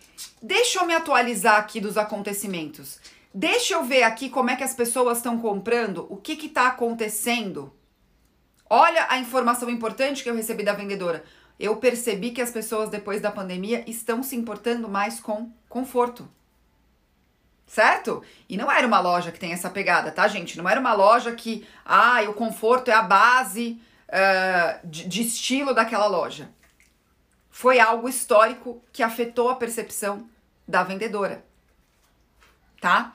deixa 0.42 0.80
eu 0.80 0.86
me 0.86 0.94
atualizar 0.94 1.58
aqui 1.58 1.80
dos 1.80 1.96
acontecimentos. 1.96 3.00
Deixa 3.32 3.74
eu 3.74 3.82
ver 3.82 4.02
aqui 4.02 4.28
como 4.28 4.50
é 4.50 4.56
que 4.56 4.62
as 4.62 4.74
pessoas 4.74 5.18
estão 5.18 5.40
comprando, 5.40 6.06
o 6.10 6.16
que 6.18 6.32
está 6.46 6.68
acontecendo. 6.68 7.72
Olha 8.68 9.06
a 9.08 9.18
informação 9.18 9.68
importante 9.70 10.22
que 10.22 10.28
eu 10.28 10.36
recebi 10.36 10.62
da 10.62 10.72
vendedora. 10.72 11.24
eu 11.58 11.76
percebi 11.76 12.32
que 12.32 12.42
as 12.42 12.50
pessoas 12.50 12.90
depois 12.90 13.20
da 13.20 13.30
pandemia 13.30 13.84
estão 13.88 14.22
se 14.24 14.34
importando 14.34 14.88
mais 14.88 15.20
com 15.20 15.52
conforto. 15.68 16.28
Certo? 17.66 18.22
E 18.48 18.56
não 18.56 18.70
era 18.70 18.86
uma 18.86 19.00
loja 19.00 19.32
que 19.32 19.38
tem 19.38 19.52
essa 19.52 19.70
pegada, 19.70 20.10
tá, 20.10 20.26
gente? 20.28 20.58
Não 20.58 20.68
era 20.68 20.80
uma 20.80 20.92
loja 20.92 21.32
que, 21.32 21.66
ah, 21.84 22.20
o 22.28 22.34
conforto 22.34 22.90
é 22.90 22.94
a 22.94 23.02
base 23.02 23.80
uh, 24.08 24.86
de, 24.86 25.08
de 25.08 25.22
estilo 25.22 25.74
daquela 25.74 26.06
loja. 26.06 26.50
Foi 27.50 27.78
algo 27.78 28.08
histórico 28.08 28.82
que 28.92 29.02
afetou 29.02 29.48
a 29.48 29.56
percepção 29.56 30.28
da 30.66 30.82
vendedora, 30.82 31.44
tá? 32.80 33.12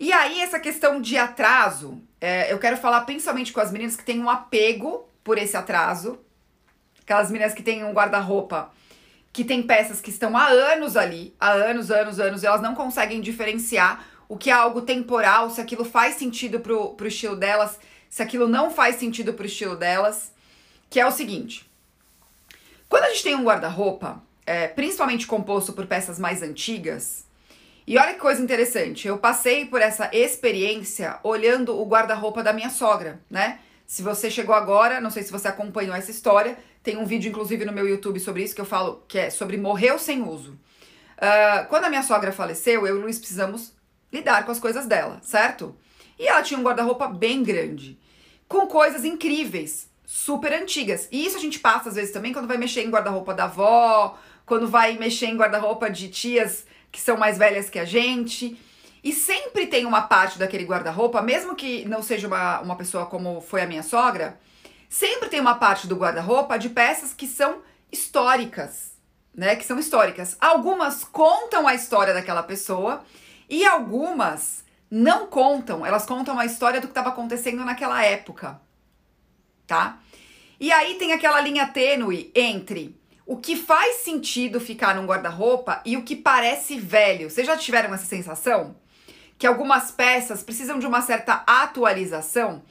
E 0.00 0.12
aí, 0.12 0.40
essa 0.40 0.58
questão 0.58 1.00
de 1.00 1.16
atraso, 1.16 2.00
é, 2.20 2.52
eu 2.52 2.58
quero 2.58 2.76
falar 2.76 3.02
principalmente 3.02 3.52
com 3.52 3.60
as 3.60 3.70
meninas 3.70 3.96
que 3.96 4.04
têm 4.04 4.20
um 4.20 4.30
apego 4.30 5.08
por 5.22 5.38
esse 5.38 5.56
atraso, 5.56 6.18
aquelas 7.02 7.30
meninas 7.30 7.54
que 7.54 7.62
têm 7.62 7.84
um 7.84 7.92
guarda-roupa 7.92 8.72
que 9.32 9.44
tem 9.44 9.62
peças 9.62 10.00
que 10.00 10.10
estão 10.10 10.36
há 10.36 10.48
anos 10.48 10.96
ali, 10.96 11.34
há 11.38 11.50
anos, 11.50 11.90
anos, 11.90 12.18
anos, 12.18 12.42
e 12.42 12.46
elas 12.46 12.60
não 12.60 12.74
conseguem 12.74 13.20
diferenciar 13.20 14.04
o 14.28 14.36
que 14.36 14.50
é 14.50 14.52
algo 14.52 14.82
temporal, 14.82 15.48
se 15.48 15.60
aquilo 15.60 15.84
faz 15.84 16.16
sentido 16.16 16.60
pro, 16.60 16.94
pro 16.94 17.06
estilo 17.06 17.36
delas, 17.36 17.78
se 18.08 18.22
aquilo 18.22 18.48
não 18.48 18.70
faz 18.70 18.96
sentido 18.96 19.32
pro 19.34 19.46
estilo 19.46 19.76
delas, 19.76 20.32
que 20.90 21.00
é 21.00 21.06
o 21.06 21.10
seguinte. 21.10 21.68
Quando 22.88 23.04
a 23.04 23.08
gente 23.10 23.24
tem 23.24 23.34
um 23.34 23.44
guarda-roupa, 23.44 24.22
é, 24.46 24.68
principalmente 24.68 25.26
composto 25.26 25.72
por 25.72 25.86
peças 25.86 26.18
mais 26.18 26.42
antigas, 26.42 27.24
e 27.86 27.96
olha 27.96 28.14
que 28.14 28.20
coisa 28.20 28.42
interessante, 28.42 29.08
eu 29.08 29.18
passei 29.18 29.64
por 29.64 29.80
essa 29.80 30.10
experiência 30.12 31.18
olhando 31.22 31.74
o 31.78 31.86
guarda-roupa 31.86 32.42
da 32.42 32.52
minha 32.52 32.70
sogra, 32.70 33.20
né? 33.30 33.60
Se 33.86 34.02
você 34.02 34.30
chegou 34.30 34.54
agora, 34.54 35.00
não 35.00 35.10
sei 35.10 35.22
se 35.22 35.32
você 35.32 35.48
acompanhou 35.48 35.94
essa 35.94 36.10
história, 36.10 36.58
tem 36.82 36.98
um 36.98 37.06
vídeo 37.06 37.30
inclusive 37.30 37.64
no 37.64 37.72
meu 37.72 37.88
YouTube 37.88 38.20
sobre 38.20 38.42
isso 38.42 38.54
que 38.54 38.60
eu 38.60 38.66
falo 38.66 39.02
que 39.08 39.18
é 39.18 39.30
sobre 39.30 39.56
morreu 39.56 39.98
sem 39.98 40.22
uso. 40.22 40.52
Uh, 41.16 41.66
quando 41.68 41.84
a 41.84 41.88
minha 41.88 42.02
sogra 42.02 42.30
faleceu, 42.30 42.86
eu 42.86 42.96
e 42.96 42.98
o 42.98 43.02
Luiz 43.02 43.18
precisamos 43.18 43.72
lidar 44.12 44.44
com 44.44 44.52
as 44.52 44.60
coisas 44.60 44.86
dela, 44.86 45.18
certo? 45.22 45.74
E 46.18 46.26
ela 46.26 46.42
tinha 46.42 46.58
um 46.58 46.62
guarda-roupa 46.62 47.06
bem 47.06 47.42
grande, 47.42 47.98
com 48.48 48.66
coisas 48.66 49.04
incríveis, 49.04 49.88
super 50.04 50.52
antigas. 50.52 51.08
E 51.12 51.24
isso 51.24 51.36
a 51.36 51.40
gente 51.40 51.58
passa 51.58 51.90
às 51.90 51.94
vezes 51.94 52.12
também 52.12 52.32
quando 52.32 52.48
vai 52.48 52.56
mexer 52.56 52.82
em 52.82 52.90
guarda-roupa 52.90 53.34
da 53.34 53.44
avó, 53.44 54.18
quando 54.44 54.66
vai 54.66 54.96
mexer 54.98 55.26
em 55.26 55.36
guarda-roupa 55.36 55.90
de 55.90 56.08
tias 56.08 56.66
que 56.90 57.00
são 57.00 57.16
mais 57.16 57.36
velhas 57.36 57.68
que 57.68 57.78
a 57.78 57.84
gente. 57.84 58.58
E 59.04 59.12
sempre 59.12 59.66
tem 59.66 59.86
uma 59.86 60.02
parte 60.02 60.38
daquele 60.38 60.64
guarda-roupa, 60.64 61.22
mesmo 61.22 61.54
que 61.54 61.84
não 61.86 62.02
seja 62.02 62.26
uma, 62.26 62.60
uma 62.60 62.76
pessoa 62.76 63.06
como 63.06 63.40
foi 63.40 63.62
a 63.62 63.66
minha 63.66 63.82
sogra, 63.82 64.40
sempre 64.88 65.28
tem 65.28 65.40
uma 65.40 65.54
parte 65.54 65.86
do 65.86 65.96
guarda-roupa 65.96 66.58
de 66.58 66.68
peças 66.70 67.12
que 67.12 67.26
são 67.26 67.62
históricas, 67.92 68.92
né? 69.34 69.54
Que 69.56 69.64
são 69.64 69.78
históricas. 69.78 70.36
Algumas 70.40 71.04
contam 71.04 71.68
a 71.68 71.74
história 71.74 72.12
daquela 72.12 72.42
pessoa 72.42 73.04
e 73.48 73.64
algumas 73.64 74.64
não 74.90 75.26
contam, 75.26 75.84
elas 75.84 76.06
contam 76.06 76.38
a 76.38 76.46
história 76.46 76.80
do 76.80 76.86
que 76.86 76.92
estava 76.92 77.10
acontecendo 77.10 77.64
naquela 77.64 78.02
época, 78.02 78.60
tá? 79.66 79.98
E 80.58 80.72
aí 80.72 80.94
tem 80.94 81.12
aquela 81.12 81.40
linha 81.40 81.66
tênue 81.66 82.32
entre 82.34 82.98
o 83.24 83.36
que 83.36 83.56
faz 83.56 83.96
sentido 83.96 84.58
ficar 84.58 84.94
num 84.94 85.06
guarda-roupa 85.06 85.82
e 85.84 85.96
o 85.96 86.02
que 86.02 86.16
parece 86.16 86.80
velho. 86.80 87.30
Vocês 87.30 87.46
já 87.46 87.56
tiveram 87.56 87.92
essa 87.92 88.06
sensação? 88.06 88.74
Que 89.38 89.46
algumas 89.46 89.90
peças 89.90 90.42
precisam 90.42 90.78
de 90.78 90.86
uma 90.86 91.02
certa 91.02 91.44
atualização? 91.46 92.62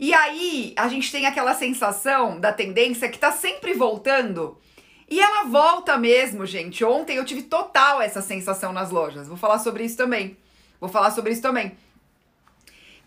E 0.00 0.14
aí 0.14 0.72
a 0.76 0.88
gente 0.88 1.12
tem 1.12 1.26
aquela 1.26 1.54
sensação 1.54 2.40
da 2.40 2.52
tendência 2.52 3.08
que 3.08 3.18
tá 3.18 3.30
sempre 3.30 3.74
voltando. 3.74 4.58
E 5.10 5.20
ela 5.20 5.44
volta 5.44 5.98
mesmo, 5.98 6.46
gente. 6.46 6.84
Ontem 6.84 7.16
eu 7.16 7.24
tive 7.24 7.42
total 7.42 8.00
essa 8.00 8.22
sensação 8.22 8.72
nas 8.72 8.90
lojas. 8.90 9.28
Vou 9.28 9.36
falar 9.36 9.58
sobre 9.58 9.84
isso 9.84 9.96
também. 9.96 10.38
Vou 10.80 10.88
falar 10.88 11.10
sobre 11.10 11.32
isso 11.32 11.42
também. 11.42 11.76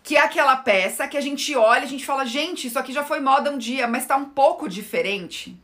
Que 0.02 0.16
é 0.16 0.20
aquela 0.20 0.56
peça 0.56 1.06
que 1.06 1.16
a 1.16 1.20
gente 1.20 1.54
olha 1.54 1.84
a 1.84 1.88
gente 1.88 2.04
fala, 2.04 2.24
gente, 2.24 2.66
isso 2.66 2.78
aqui 2.78 2.92
já 2.92 3.04
foi 3.04 3.20
moda 3.20 3.50
um 3.50 3.58
dia, 3.58 3.86
mas 3.86 4.06
tá 4.06 4.16
um 4.16 4.26
pouco 4.26 4.68
diferente. 4.68 5.56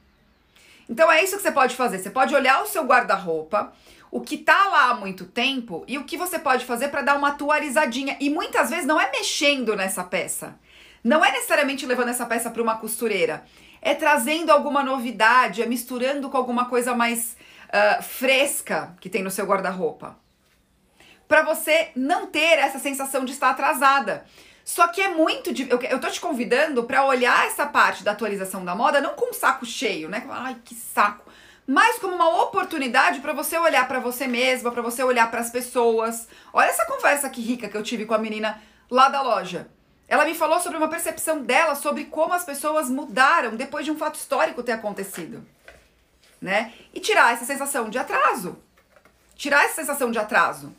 Então 0.88 1.10
é 1.10 1.22
isso 1.22 1.36
que 1.36 1.42
você 1.42 1.52
pode 1.52 1.76
fazer. 1.76 1.98
Você 1.98 2.10
pode 2.10 2.34
olhar 2.34 2.62
o 2.62 2.66
seu 2.66 2.84
guarda-roupa, 2.84 3.72
o 4.10 4.20
que 4.20 4.38
tá 4.38 4.68
lá 4.68 4.90
há 4.90 4.94
muito 4.94 5.26
tempo 5.26 5.84
e 5.86 5.98
o 5.98 6.04
que 6.04 6.16
você 6.16 6.38
pode 6.38 6.64
fazer 6.64 6.88
para 6.88 7.02
dar 7.02 7.16
uma 7.16 7.28
atualizadinha. 7.28 8.16
E 8.20 8.30
muitas 8.30 8.70
vezes 8.70 8.86
não 8.86 8.98
é 8.98 9.10
mexendo 9.10 9.76
nessa 9.76 10.02
peça. 10.02 10.58
Não 11.04 11.24
é 11.24 11.30
necessariamente 11.30 11.86
levando 11.86 12.08
essa 12.08 12.26
peça 12.26 12.50
para 12.50 12.62
uma 12.62 12.76
costureira. 12.76 13.44
É 13.82 13.94
trazendo 13.94 14.50
alguma 14.50 14.82
novidade, 14.82 15.62
é 15.62 15.66
misturando 15.66 16.28
com 16.30 16.36
alguma 16.36 16.64
coisa 16.64 16.94
mais 16.94 17.36
uh, 17.68 18.02
fresca 18.02 18.96
que 19.00 19.08
tem 19.08 19.22
no 19.22 19.30
seu 19.30 19.46
guarda-roupa. 19.46 20.16
Para 21.28 21.42
você 21.42 21.90
não 21.94 22.26
ter 22.26 22.58
essa 22.58 22.78
sensação 22.78 23.24
de 23.24 23.32
estar 23.32 23.50
atrasada. 23.50 24.24
Só 24.64 24.88
que 24.88 25.00
é 25.00 25.08
muito. 25.08 25.50
Eu, 25.62 25.80
eu 25.82 26.00
tô 26.00 26.10
te 26.10 26.20
convidando 26.20 26.84
para 26.84 27.04
olhar 27.04 27.46
essa 27.46 27.66
parte 27.66 28.02
da 28.02 28.12
atualização 28.12 28.64
da 28.64 28.74
moda 28.74 29.00
não 29.00 29.14
com 29.14 29.32
saco 29.32 29.64
cheio, 29.64 30.08
né? 30.08 30.26
Ai, 30.30 30.56
que 30.64 30.74
saco. 30.74 31.30
Mas 31.66 31.98
como 31.98 32.14
uma 32.14 32.42
oportunidade 32.44 33.20
para 33.20 33.34
você 33.34 33.58
olhar 33.58 33.86
para 33.86 34.00
você 34.00 34.26
mesma, 34.26 34.72
para 34.72 34.80
você 34.80 35.02
olhar 35.02 35.30
para 35.30 35.40
as 35.40 35.50
pessoas. 35.50 36.26
Olha 36.52 36.68
essa 36.68 36.86
conversa 36.86 37.28
que 37.28 37.42
rica 37.42 37.68
que 37.68 37.76
eu 37.76 37.82
tive 37.82 38.06
com 38.06 38.14
a 38.14 38.18
menina 38.18 38.58
lá 38.90 39.10
da 39.10 39.20
loja. 39.20 39.68
Ela 40.08 40.24
me 40.24 40.34
falou 40.34 40.58
sobre 40.60 40.78
uma 40.78 40.88
percepção 40.88 41.42
dela 41.42 41.74
sobre 41.74 42.06
como 42.06 42.32
as 42.32 42.44
pessoas 42.44 42.88
mudaram 42.88 43.54
depois 43.54 43.84
de 43.84 43.90
um 43.90 43.98
fato 43.98 44.14
histórico 44.14 44.62
ter 44.62 44.72
acontecido, 44.72 45.46
né? 46.40 46.72
E 46.94 47.00
tirar 47.00 47.34
essa 47.34 47.44
sensação 47.44 47.90
de 47.90 47.98
atraso. 47.98 48.58
Tirar 49.36 49.64
essa 49.64 49.74
sensação 49.74 50.10
de 50.10 50.18
atraso. 50.18 50.74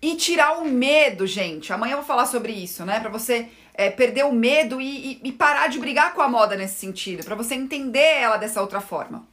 E 0.00 0.14
tirar 0.16 0.58
o 0.58 0.64
medo, 0.64 1.26
gente. 1.26 1.72
Amanhã 1.72 1.92
eu 1.92 1.98
vou 1.98 2.06
falar 2.06 2.26
sobre 2.26 2.52
isso, 2.52 2.84
né? 2.84 3.00
Pra 3.00 3.10
você 3.10 3.48
é, 3.74 3.90
perder 3.90 4.24
o 4.24 4.32
medo 4.32 4.80
e, 4.80 5.12
e, 5.12 5.20
e 5.24 5.32
parar 5.32 5.68
de 5.68 5.78
brigar 5.78 6.14
com 6.14 6.22
a 6.22 6.28
moda 6.28 6.56
nesse 6.56 6.76
sentido. 6.76 7.24
para 7.24 7.34
você 7.34 7.54
entender 7.54 7.98
ela 7.98 8.36
dessa 8.36 8.60
outra 8.60 8.80
forma. 8.80 9.26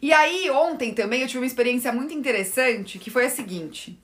E 0.00 0.12
aí, 0.12 0.50
ontem 0.50 0.92
também 0.92 1.22
eu 1.22 1.26
tive 1.26 1.40
uma 1.40 1.46
experiência 1.46 1.92
muito 1.92 2.12
interessante 2.12 2.98
que 2.98 3.10
foi 3.10 3.26
a 3.26 3.30
seguinte. 3.30 3.98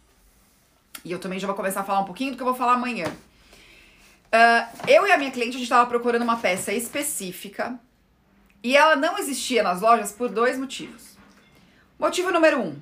E 1.04 1.12
eu 1.12 1.18
também 1.18 1.38
já 1.38 1.46
vou 1.46 1.56
começar 1.56 1.80
a 1.80 1.84
falar 1.84 2.00
um 2.00 2.04
pouquinho 2.04 2.32
do 2.32 2.36
que 2.36 2.42
eu 2.42 2.46
vou 2.46 2.54
falar 2.54 2.74
amanhã. 2.74 3.06
Uh, 3.06 4.88
eu 4.88 5.06
e 5.06 5.12
a 5.12 5.18
minha 5.18 5.30
cliente, 5.30 5.50
a 5.50 5.58
gente 5.58 5.64
estava 5.64 5.88
procurando 5.88 6.22
uma 6.22 6.38
peça 6.38 6.72
específica 6.72 7.78
e 8.62 8.76
ela 8.76 8.96
não 8.96 9.18
existia 9.18 9.62
nas 9.62 9.80
lojas 9.80 10.12
por 10.12 10.28
dois 10.28 10.56
motivos. 10.56 11.16
Motivo 11.98 12.30
número 12.30 12.60
um, 12.60 12.76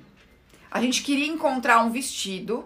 a 0.71 0.79
gente 0.79 1.03
queria 1.03 1.27
encontrar 1.27 1.83
um 1.83 1.91
vestido 1.91 2.65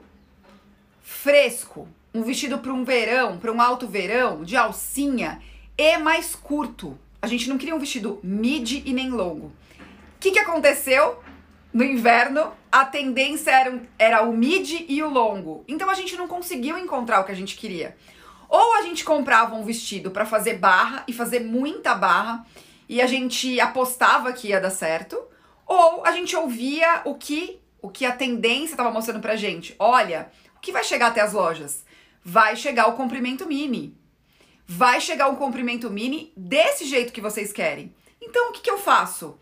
fresco, 1.01 1.87
um 2.13 2.21
vestido 2.21 2.59
para 2.59 2.71
um 2.71 2.83
verão, 2.83 3.39
para 3.39 3.51
um 3.51 3.59
alto 3.59 3.87
verão, 3.87 4.43
de 4.43 4.55
alcinha 4.55 5.41
e 5.75 5.97
mais 5.97 6.35
curto. 6.35 6.97
A 7.19 7.25
gente 7.25 7.49
não 7.49 7.57
queria 7.57 7.75
um 7.75 7.79
vestido 7.79 8.19
midi 8.23 8.83
e 8.85 8.93
nem 8.93 9.09
longo. 9.09 9.47
O 9.47 10.19
que, 10.19 10.31
que 10.31 10.39
aconteceu? 10.39 11.19
No 11.73 11.83
inverno, 11.83 12.53
a 12.71 12.85
tendência 12.85 13.51
era, 13.51 13.81
era 13.97 14.21
o 14.21 14.31
midi 14.31 14.85
e 14.87 15.01
o 15.01 15.09
longo. 15.09 15.65
Então 15.67 15.89
a 15.89 15.95
gente 15.95 16.15
não 16.15 16.27
conseguiu 16.27 16.77
encontrar 16.77 17.21
o 17.21 17.23
que 17.23 17.31
a 17.31 17.35
gente 17.35 17.57
queria. 17.57 17.97
Ou 18.47 18.75
a 18.75 18.83
gente 18.83 19.03
comprava 19.03 19.55
um 19.55 19.65
vestido 19.65 20.11
para 20.11 20.25
fazer 20.25 20.59
barra 20.59 21.03
e 21.07 21.11
fazer 21.11 21.39
muita 21.39 21.95
barra 21.95 22.45
e 22.87 23.01
a 23.01 23.07
gente 23.07 23.59
apostava 23.59 24.31
que 24.31 24.49
ia 24.49 24.61
dar 24.61 24.69
certo, 24.69 25.19
ou 25.65 26.05
a 26.05 26.11
gente 26.11 26.35
ouvia 26.35 27.01
o 27.03 27.15
que 27.15 27.59
o 27.85 27.89
que 27.89 28.03
a 28.03 28.11
tendência 28.11 28.73
estava 28.73 28.89
mostrando 28.89 29.21
pra 29.21 29.35
gente. 29.35 29.75
Olha, 29.77 30.31
o 30.55 30.59
que 30.59 30.71
vai 30.71 30.83
chegar 30.83 31.07
até 31.07 31.21
as 31.21 31.33
lojas? 31.33 31.85
Vai 32.23 32.55
chegar 32.55 32.87
o 32.87 32.93
comprimento 32.93 33.45
mini. 33.45 33.95
Vai 34.65 34.99
chegar 34.99 35.29
um 35.29 35.35
comprimento 35.35 35.87
mini 35.91 36.33
desse 36.35 36.85
jeito 36.85 37.13
que 37.13 37.21
vocês 37.21 37.53
querem. 37.53 37.93
Então, 38.19 38.49
o 38.49 38.51
que, 38.53 38.61
que 38.61 38.71
eu 38.71 38.79
faço? 38.79 39.37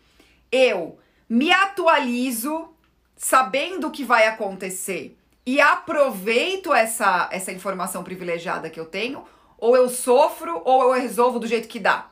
Eu 0.52 0.98
me 1.26 1.50
atualizo 1.50 2.68
sabendo 3.16 3.86
o 3.86 3.90
que 3.90 4.04
vai 4.04 4.26
acontecer 4.26 5.16
e 5.46 5.58
aproveito 5.58 6.74
essa, 6.74 7.30
essa 7.32 7.50
informação 7.50 8.04
privilegiada 8.04 8.68
que 8.68 8.78
eu 8.78 8.84
tenho, 8.84 9.24
ou 9.56 9.74
eu 9.74 9.88
sofro 9.88 10.60
ou 10.66 10.82
eu 10.82 11.00
resolvo 11.00 11.38
do 11.38 11.46
jeito 11.46 11.66
que 11.66 11.80
dá. 11.80 12.10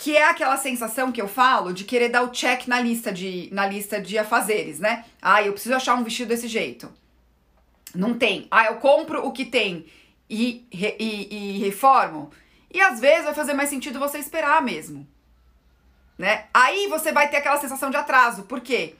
Que 0.00 0.16
é 0.16 0.24
aquela 0.24 0.56
sensação 0.56 1.12
que 1.12 1.20
eu 1.20 1.28
falo 1.28 1.74
de 1.74 1.84
querer 1.84 2.08
dar 2.08 2.22
o 2.22 2.30
check 2.30 2.66
na 2.66 2.80
lista 2.80 3.12
de, 3.12 3.50
na 3.52 3.66
lista 3.66 4.00
de 4.00 4.16
afazeres, 4.16 4.78
né? 4.78 5.04
Ah, 5.20 5.42
eu 5.42 5.52
preciso 5.52 5.74
achar 5.74 5.94
um 5.94 6.02
vestido 6.02 6.28
desse 6.28 6.48
jeito. 6.48 6.90
Não 7.94 8.14
tem. 8.14 8.48
Ah, 8.50 8.64
eu 8.64 8.76
compro 8.76 9.26
o 9.26 9.30
que 9.30 9.44
tem 9.44 9.84
e, 10.28 10.66
e, 10.72 11.28
e 11.30 11.58
reformo. 11.58 12.30
E 12.72 12.80
às 12.80 12.98
vezes 12.98 13.26
vai 13.26 13.34
fazer 13.34 13.52
mais 13.52 13.68
sentido 13.68 13.98
você 13.98 14.16
esperar 14.16 14.62
mesmo. 14.62 15.06
Né? 16.16 16.46
Aí 16.54 16.86
você 16.88 17.12
vai 17.12 17.28
ter 17.28 17.36
aquela 17.36 17.58
sensação 17.58 17.90
de 17.90 17.98
atraso. 17.98 18.44
Por 18.44 18.62
quê? 18.62 18.94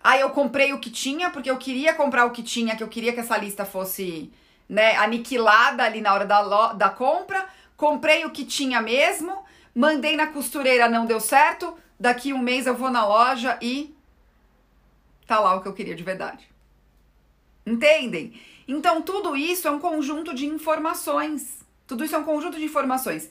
Aí 0.00 0.20
eu 0.20 0.30
comprei 0.30 0.72
o 0.72 0.78
que 0.78 0.90
tinha, 0.90 1.28
porque 1.28 1.50
eu 1.50 1.56
queria 1.56 1.92
comprar 1.92 2.24
o 2.24 2.30
que 2.30 2.44
tinha, 2.44 2.76
que 2.76 2.84
eu 2.84 2.88
queria 2.88 3.12
que 3.12 3.18
essa 3.18 3.36
lista 3.36 3.64
fosse 3.64 4.32
né, 4.68 4.94
aniquilada 4.96 5.82
ali 5.82 6.00
na 6.00 6.14
hora 6.14 6.24
da, 6.24 6.72
da 6.72 6.88
compra. 6.88 7.48
Comprei 7.76 8.24
o 8.24 8.30
que 8.30 8.44
tinha 8.44 8.80
mesmo, 8.80 9.44
mandei 9.76 10.16
na 10.16 10.28
costureira, 10.28 10.88
não 10.88 11.04
deu 11.04 11.20
certo, 11.20 11.76
daqui 12.00 12.32
um 12.32 12.38
mês 12.38 12.66
eu 12.66 12.74
vou 12.74 12.90
na 12.90 13.06
loja 13.06 13.58
e 13.60 13.94
tá 15.26 15.38
lá 15.38 15.54
o 15.54 15.60
que 15.60 15.68
eu 15.68 15.74
queria 15.74 15.94
de 15.94 16.02
verdade. 16.02 16.48
Entendem? 17.66 18.40
Então 18.66 19.02
tudo 19.02 19.36
isso 19.36 19.68
é 19.68 19.70
um 19.70 19.78
conjunto 19.78 20.34
de 20.34 20.46
informações. 20.46 21.60
Tudo 21.86 22.04
isso 22.04 22.16
é 22.16 22.18
um 22.18 22.24
conjunto 22.24 22.56
de 22.56 22.64
informações 22.64 23.30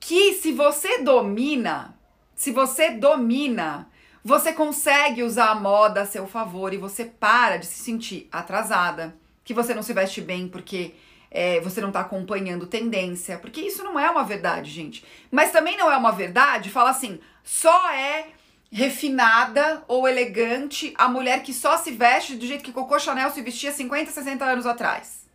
que 0.00 0.32
se 0.34 0.50
você 0.50 0.98
domina, 1.02 1.94
se 2.34 2.50
você 2.50 2.90
domina, 2.90 3.88
você 4.24 4.52
consegue 4.52 5.22
usar 5.22 5.50
a 5.50 5.54
moda 5.54 6.02
a 6.02 6.06
seu 6.06 6.26
favor 6.26 6.72
e 6.72 6.78
você 6.78 7.04
para 7.04 7.58
de 7.58 7.66
se 7.66 7.84
sentir 7.84 8.26
atrasada, 8.32 9.14
que 9.44 9.54
você 9.54 9.74
não 9.74 9.82
se 9.82 9.92
veste 9.92 10.20
bem 10.20 10.48
porque 10.48 10.94
é, 11.30 11.60
você 11.60 11.80
não 11.80 11.88
está 11.88 12.00
acompanhando 12.00 12.66
tendência, 12.66 13.38
porque 13.38 13.60
isso 13.60 13.84
não 13.84 13.98
é 13.98 14.10
uma 14.10 14.24
verdade, 14.24 14.70
gente. 14.70 15.04
Mas 15.30 15.52
também 15.52 15.76
não 15.76 15.90
é 15.90 15.96
uma 15.96 16.10
verdade 16.10 16.70
falar 16.70 16.90
assim, 16.90 17.20
só 17.44 17.90
é 17.92 18.28
refinada 18.72 19.82
ou 19.88 20.08
elegante 20.08 20.94
a 20.96 21.08
mulher 21.08 21.42
que 21.42 21.52
só 21.52 21.76
se 21.76 21.90
veste 21.90 22.36
do 22.36 22.46
jeito 22.46 22.64
que 22.64 22.72
Coco 22.72 22.98
Chanel 22.98 23.30
se 23.30 23.42
vestia 23.42 23.72
50, 23.72 24.10
60 24.10 24.44
anos 24.44 24.66
atrás. 24.66 25.28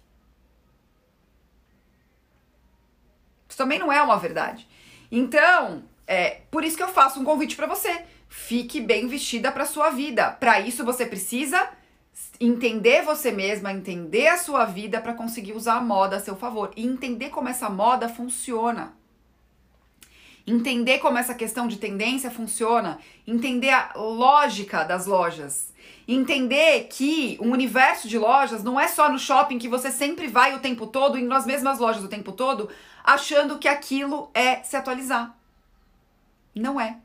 Isso 3.48 3.58
também 3.58 3.80
não 3.80 3.92
é 3.92 4.02
uma 4.02 4.18
verdade. 4.18 4.68
Então, 5.10 5.84
é 6.06 6.42
por 6.52 6.64
isso 6.64 6.76
que 6.76 6.84
eu 6.84 6.90
faço 6.90 7.20
um 7.20 7.24
convite 7.24 7.56
para 7.56 7.68
você. 7.68 8.04
Fique 8.28 8.82
bem 8.82 9.08
vestida 9.08 9.52
para 9.52 9.66
sua 9.66 9.90
vida. 9.92 10.32
Para 10.32 10.60
isso 10.60 10.84
você 10.84 11.06
precisa 11.06 11.70
entender 12.40 13.04
você 13.04 13.32
mesma, 13.32 13.72
entender 13.72 14.28
a 14.28 14.38
sua 14.38 14.66
vida 14.66 15.02
para 15.02 15.14
conseguir 15.14 15.54
usar 15.54 15.76
a 15.76 15.82
moda 15.82 16.18
a 16.18 16.20
seu 16.20 16.36
favor 16.36 16.72
e 16.76 16.86
entender 16.86 17.30
como 17.30 17.50
essa 17.50 17.70
moda 17.70 18.10
funciona. 18.10 18.94
Entender 20.48 21.00
como 21.00 21.18
essa 21.18 21.34
questão 21.34 21.68
de 21.68 21.78
tendência 21.78 22.30
funciona, 22.30 23.00
entender 23.26 23.72
a 23.72 23.94
lógica 23.96 24.84
das 24.84 25.08
lojas, 25.08 25.74
entender 26.08 26.88
que 26.88 27.36
o 27.42 27.46
universo 27.46 28.08
de 28.08 28.20
lojas 28.20 28.64
não 28.64 28.80
é 28.80 28.88
só 28.88 29.12
no 29.12 29.18
shopping 29.18 29.58
que 29.58 29.68
você 29.68 29.90
sempre 29.90 30.28
vai 30.28 30.54
o 30.54 30.60
tempo 30.60 30.86
todo, 30.86 31.18
indo 31.18 31.28
nas 31.28 31.48
mesmas 31.48 31.80
lojas 31.80 32.04
o 32.04 32.08
tempo 32.08 32.32
todo, 32.32 32.70
achando 33.04 33.58
que 33.58 33.68
aquilo 33.68 34.30
é 34.36 34.62
se 34.62 34.76
atualizar. 34.76 35.36
Não 36.54 36.80
é. 36.80 36.98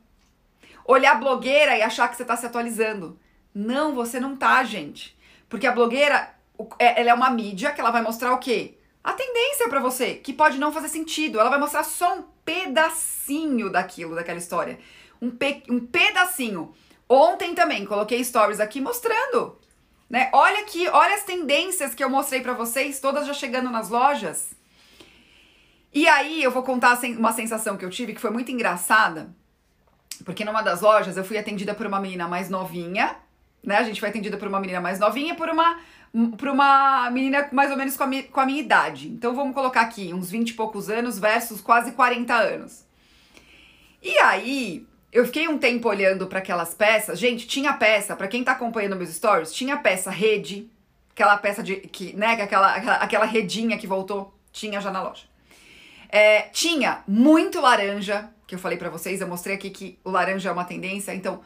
Olhar 0.85 1.19
blogueira 1.19 1.77
e 1.77 1.83
achar 1.83 2.09
que 2.09 2.17
você 2.17 2.23
está 2.23 2.37
se 2.37 2.47
atualizando. 2.47 3.19
Não, 3.55 3.95
você 3.95 4.21
não 4.21 4.37
tá, 4.37 4.63
gente. 4.65 5.17
Porque 5.49 5.67
a 5.67 5.73
blogueira, 5.73 6.35
é, 6.79 7.01
ela 7.01 7.11
é 7.11 7.15
uma 7.15 7.31
mídia 7.31 7.73
que 7.73 7.81
ela 7.81 7.91
vai 7.91 8.03
mostrar 8.03 8.33
o 8.33 8.39
quê? 8.39 8.79
A 9.03 9.13
tendência 9.13 9.69
para 9.69 9.81
você, 9.81 10.15
que 10.15 10.33
pode 10.33 10.59
não 10.59 10.73
fazer 10.73 10.89
sentido. 10.89 11.41
Ela 11.41 11.51
vai 11.51 11.59
mostrar 11.59 11.83
só 11.83 12.19
um 12.19 12.25
pedacinho 12.45 13.71
daquilo, 13.71 14.15
daquela 14.15 14.39
história. 14.39 14.79
Um, 15.21 15.31
pe 15.31 15.63
um 15.69 15.81
pedacinho. 15.81 16.75
Ontem 17.09 17.55
também 17.55 17.85
coloquei 17.85 18.23
stories 18.23 18.61
aqui 18.61 18.81
mostrando, 18.81 19.59
né? 20.09 20.31
Olha 20.33 20.61
aqui, 20.61 20.87
olha 20.89 21.15
as 21.15 21.25
tendências 21.25 21.93
que 21.93 22.05
eu 22.05 22.09
mostrei 22.09 22.41
para 22.41 22.53
vocês, 22.53 23.01
todas 23.01 23.27
já 23.27 23.35
chegando 23.35 23.69
nas 23.69 23.89
lojas. 23.89 24.53
E 25.93 26.07
aí 26.07 26.41
eu 26.41 26.53
vou 26.53 26.63
contar 26.63 27.01
uma 27.19 27.33
sensação 27.33 27.77
que 27.77 27.85
eu 27.85 27.91
tive 27.91 28.15
que 28.15 28.21
foi 28.21 28.31
muito 28.31 28.53
engraçada, 28.53 29.35
porque 30.25 30.45
numa 30.45 30.63
das 30.63 30.81
lojas 30.81 31.17
eu 31.17 31.25
fui 31.25 31.37
atendida 31.37 31.75
por 31.75 31.85
uma 31.85 31.99
menina 31.99 32.29
mais 32.29 32.49
novinha, 32.49 33.17
né? 33.63 33.77
A 33.77 33.83
gente 33.83 34.01
foi 34.01 34.09
atendida 34.09 34.37
por 34.37 34.49
uma 34.49 34.61
menina 34.61 34.81
mais 34.81 34.99
novinha 34.99 35.33
e 35.33 35.37
por 35.37 35.49
uma, 35.49 35.79
por 36.39 36.49
uma 36.49 37.11
menina 37.11 37.49
mais 37.53 37.71
ou 37.71 37.77
menos 37.77 37.97
com 37.97 38.05
a, 38.05 38.07
mi, 38.07 38.23
com 38.25 38.41
a 38.41 38.47
minha 38.47 38.61
idade. 38.61 39.09
Então 39.09 39.35
vamos 39.35 39.55
colocar 39.55 39.83
aqui 39.83 40.13
uns 40.13 40.31
20 40.31 40.51
e 40.51 40.55
poucos 40.55 40.89
anos 40.89 41.19
versus 41.19 41.61
quase 41.61 41.93
40 41.93 42.35
anos. 42.35 42.85
E 44.03 44.19
aí, 44.19 44.87
eu 45.13 45.27
fiquei 45.27 45.49
um 45.49 45.59
tempo 45.59 45.89
olhando 45.89 46.27
para 46.27 46.39
aquelas 46.39 46.75
peças. 46.75 47.19
Gente, 47.19 47.47
tinha 47.47 47.73
peça, 47.73 48.17
para 48.17 48.29
quem 48.29 48.43
tá 48.43 48.53
acompanhando 48.53 48.97
meus 48.97 49.11
stories, 49.11 49.53
tinha 49.53 49.77
peça 49.77 50.11
rede, 50.11 50.71
aquela 51.13 51.37
peça 51.37 51.63
de 51.63 51.77
que, 51.77 52.15
né, 52.17 52.29
aquela 52.43 52.75
aquela, 52.75 52.97
aquela 52.97 53.25
redinha 53.25 53.77
que 53.77 53.87
voltou, 53.87 54.35
tinha 54.53 54.81
já 54.81 54.91
na 54.91 55.03
loja. 55.03 55.25
É, 56.09 56.43
tinha 56.53 57.05
muito 57.07 57.61
laranja, 57.61 58.31
que 58.47 58.55
eu 58.55 58.59
falei 58.59 58.77
para 58.77 58.91
vocês, 58.91 59.21
eu 59.21 59.29
mostrei 59.29 59.55
aqui 59.55 59.71
que 59.71 59.99
o 60.05 60.11
laranja 60.11 60.49
é 60.49 60.53
uma 60.53 60.65
tendência, 60.65 61.15
então 61.15 61.41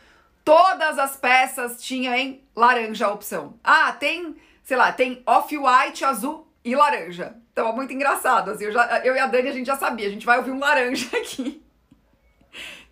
Todas 0.45 0.99
as 0.99 1.17
peças 1.17 1.83
tinham 1.83 2.15
em 2.15 2.45
laranja 2.55 3.07
a 3.07 3.13
opção. 3.13 3.59
Ah, 3.65 3.93
tem, 3.93 4.37
sei 4.63 4.77
lá, 4.77 4.93
tem 4.93 5.23
off-white, 5.27 6.05
azul 6.05 6.47
e 6.63 6.77
laranja. 6.77 7.35
Então 7.53 7.75
muito 7.75 7.93
engraçado, 7.93 8.51
assim, 8.51 8.65
eu, 8.65 8.73
já, 8.73 9.01
eu 9.05 9.15
e 9.15 9.19
a 9.19 9.27
Dani 9.27 9.49
a 9.49 9.53
gente 9.53 9.67
já 9.67 9.77
sabia, 9.77 10.09
a 10.09 10.11
gente 10.11 10.27
vai 10.27 10.39
ouvir 10.39 10.51
um 10.51 10.59
laranja 10.59 11.07
aqui. 11.17 11.63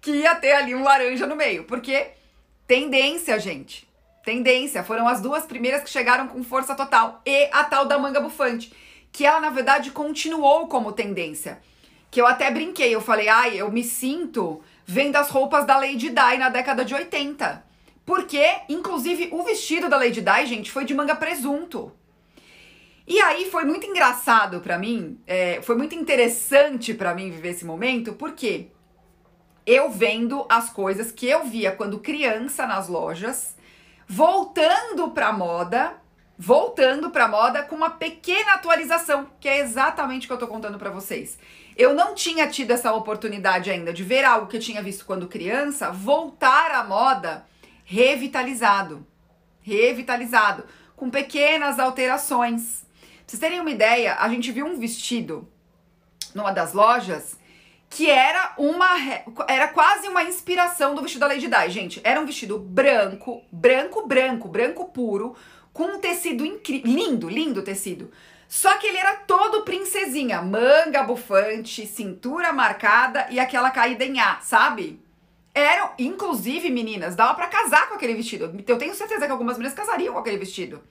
Que 0.01 0.13
ia 0.13 0.35
ter 0.37 0.53
ali 0.53 0.75
um 0.75 0.83
laranja 0.83 1.27
no 1.27 1.37
meio, 1.37 1.65
porque 1.65 2.13
tendência, 2.67 3.39
gente. 3.39 3.89
Tendência, 4.25 4.85
foram 4.85 5.07
as 5.09 5.21
duas 5.21 5.45
primeiras 5.45 5.83
que 5.83 5.91
chegaram 5.91 6.29
com 6.29 6.45
força 6.45 6.75
total. 6.75 7.21
E 7.27 7.51
a 7.53 7.65
tal 7.65 7.87
da 7.87 7.99
manga 7.99 8.21
bufante, 8.21 8.73
que 9.11 9.27
ela 9.27 9.41
na 9.41 9.51
verdade 9.51 9.91
continuou 9.91 10.69
como 10.69 10.93
tendência. 10.93 11.61
Que 12.11 12.21
eu 12.21 12.27
até 12.27 12.51
brinquei, 12.51 12.95
eu 12.95 13.01
falei, 13.01 13.29
ai, 13.29 13.61
eu 13.61 13.71
me 13.71 13.83
sinto 13.83 14.63
vem 14.85 15.11
das 15.11 15.31
roupas 15.31 15.67
da 15.67 15.77
Lady 15.77 16.09
Di 16.09 16.39
na 16.39 16.49
década 16.49 16.85
de 16.85 16.95
80. 16.95 17.65
Porque, 18.05 18.45
inclusive, 18.69 19.29
o 19.33 19.43
vestido 19.43 19.89
da 19.89 19.97
Lady 19.97 20.21
Di, 20.21 20.47
gente, 20.47 20.71
foi 20.71 20.85
de 20.85 20.95
manga 20.95 21.15
presunto. 21.15 21.93
E 23.07 23.21
aí 23.21 23.51
foi 23.51 23.65
muito 23.65 23.87
engraçado 23.87 24.61
para 24.61 24.79
mim, 24.79 25.21
é, 25.27 25.61
foi 25.63 25.77
muito 25.77 25.95
interessante 25.95 26.95
para 26.95 27.15
mim 27.15 27.31
viver 27.31 27.51
esse 27.51 27.65
momento, 27.65 28.13
porque 28.13 28.69
eu 29.67 29.91
vendo 29.91 30.47
as 30.49 30.71
coisas 30.71 31.11
que 31.11 31.27
eu 31.27 31.45
via 31.45 31.73
quando 31.73 31.99
criança 31.99 32.67
nas 32.67 32.89
lojas, 32.89 33.57
voltando 34.07 35.11
pra 35.11 35.33
moda, 35.33 35.95
voltando 36.39 37.11
pra 37.11 37.29
moda 37.29 37.63
com 37.63 37.75
uma 37.75 37.91
pequena 37.91 38.55
atualização, 38.55 39.29
que 39.41 39.49
é 39.49 39.59
exatamente 39.59 40.25
o 40.25 40.29
que 40.29 40.33
eu 40.33 40.39
tô 40.39 40.47
contando 40.47 40.79
para 40.79 40.91
vocês. 40.91 41.39
Eu 41.77 41.95
não 41.95 42.15
tinha 42.15 42.47
tido 42.49 42.71
essa 42.71 42.93
oportunidade 42.93 43.71
ainda 43.71 43.93
de 43.93 44.03
ver 44.03 44.25
algo 44.25 44.47
que 44.47 44.57
eu 44.57 44.61
tinha 44.61 44.83
visto 44.83 45.05
quando 45.05 45.29
criança 45.29 45.91
voltar 45.91 46.71
à 46.73 46.85
moda 46.85 47.47
revitalizado. 47.85 49.07
Revitalizado, 49.63 50.65
com 50.97 51.11
pequenas 51.11 51.79
alterações. 51.79 52.85
Pra 52.93 53.09
vocês 53.27 53.41
terem 53.41 53.61
uma 53.61 53.71
ideia, 53.71 54.17
a 54.17 54.29
gente 54.29 54.51
viu 54.53 54.67
um 54.67 54.79
vestido 54.79 55.49
numa 56.35 56.53
das 56.53 56.73
lojas 56.73 57.37
que 57.95 58.09
era 58.09 58.55
uma 58.57 58.89
era 59.47 59.69
quase 59.69 60.09
uma 60.09 60.25
inspiração 60.25 60.95
do 60.95 61.03
vestido 61.03 61.21
da 61.21 61.27
Lady 61.27 61.47
Di, 61.47 61.71
gente. 61.71 62.01
Era 62.03 62.21
um 62.21 62.25
vestido 62.25 62.59
branco, 62.59 63.43
branco, 63.53 64.07
branco, 64.07 64.49
branco 64.49 64.87
puro, 64.87 65.37
com 65.73 65.85
um 65.85 65.99
tecido 65.99 66.45
incrível, 66.45 66.91
lindo, 66.91 67.29
lindo 67.29 67.63
tecido. 67.63 68.11
Só 68.53 68.77
que 68.77 68.87
ele 68.87 68.99
era 68.99 69.15
todo 69.15 69.63
princesinha, 69.63 70.43
manga 70.43 71.03
bufante, 71.05 71.87
cintura 71.87 72.53
marcada 72.53 73.27
e 73.31 73.41
aquela 73.41 73.71
caída 73.71 74.05
em 74.05 74.21
A, 74.21 74.41
sabe? 74.43 75.03
Eram, 75.55 75.93
inclusive, 75.99 76.69
meninas, 76.69 77.17
dava 77.17 77.33
para 77.33 77.47
casar 77.47 77.89
com 77.89 77.95
aquele 77.95 78.13
vestido. 78.13 78.55
Eu 78.69 78.77
tenho 78.77 78.95
certeza 78.95 79.25
que 79.25 79.33
algumas 79.33 79.57
meninas 79.57 79.75
casariam 79.75 80.13
com 80.13 80.21
aquele 80.21 80.37
vestido. 80.37 80.83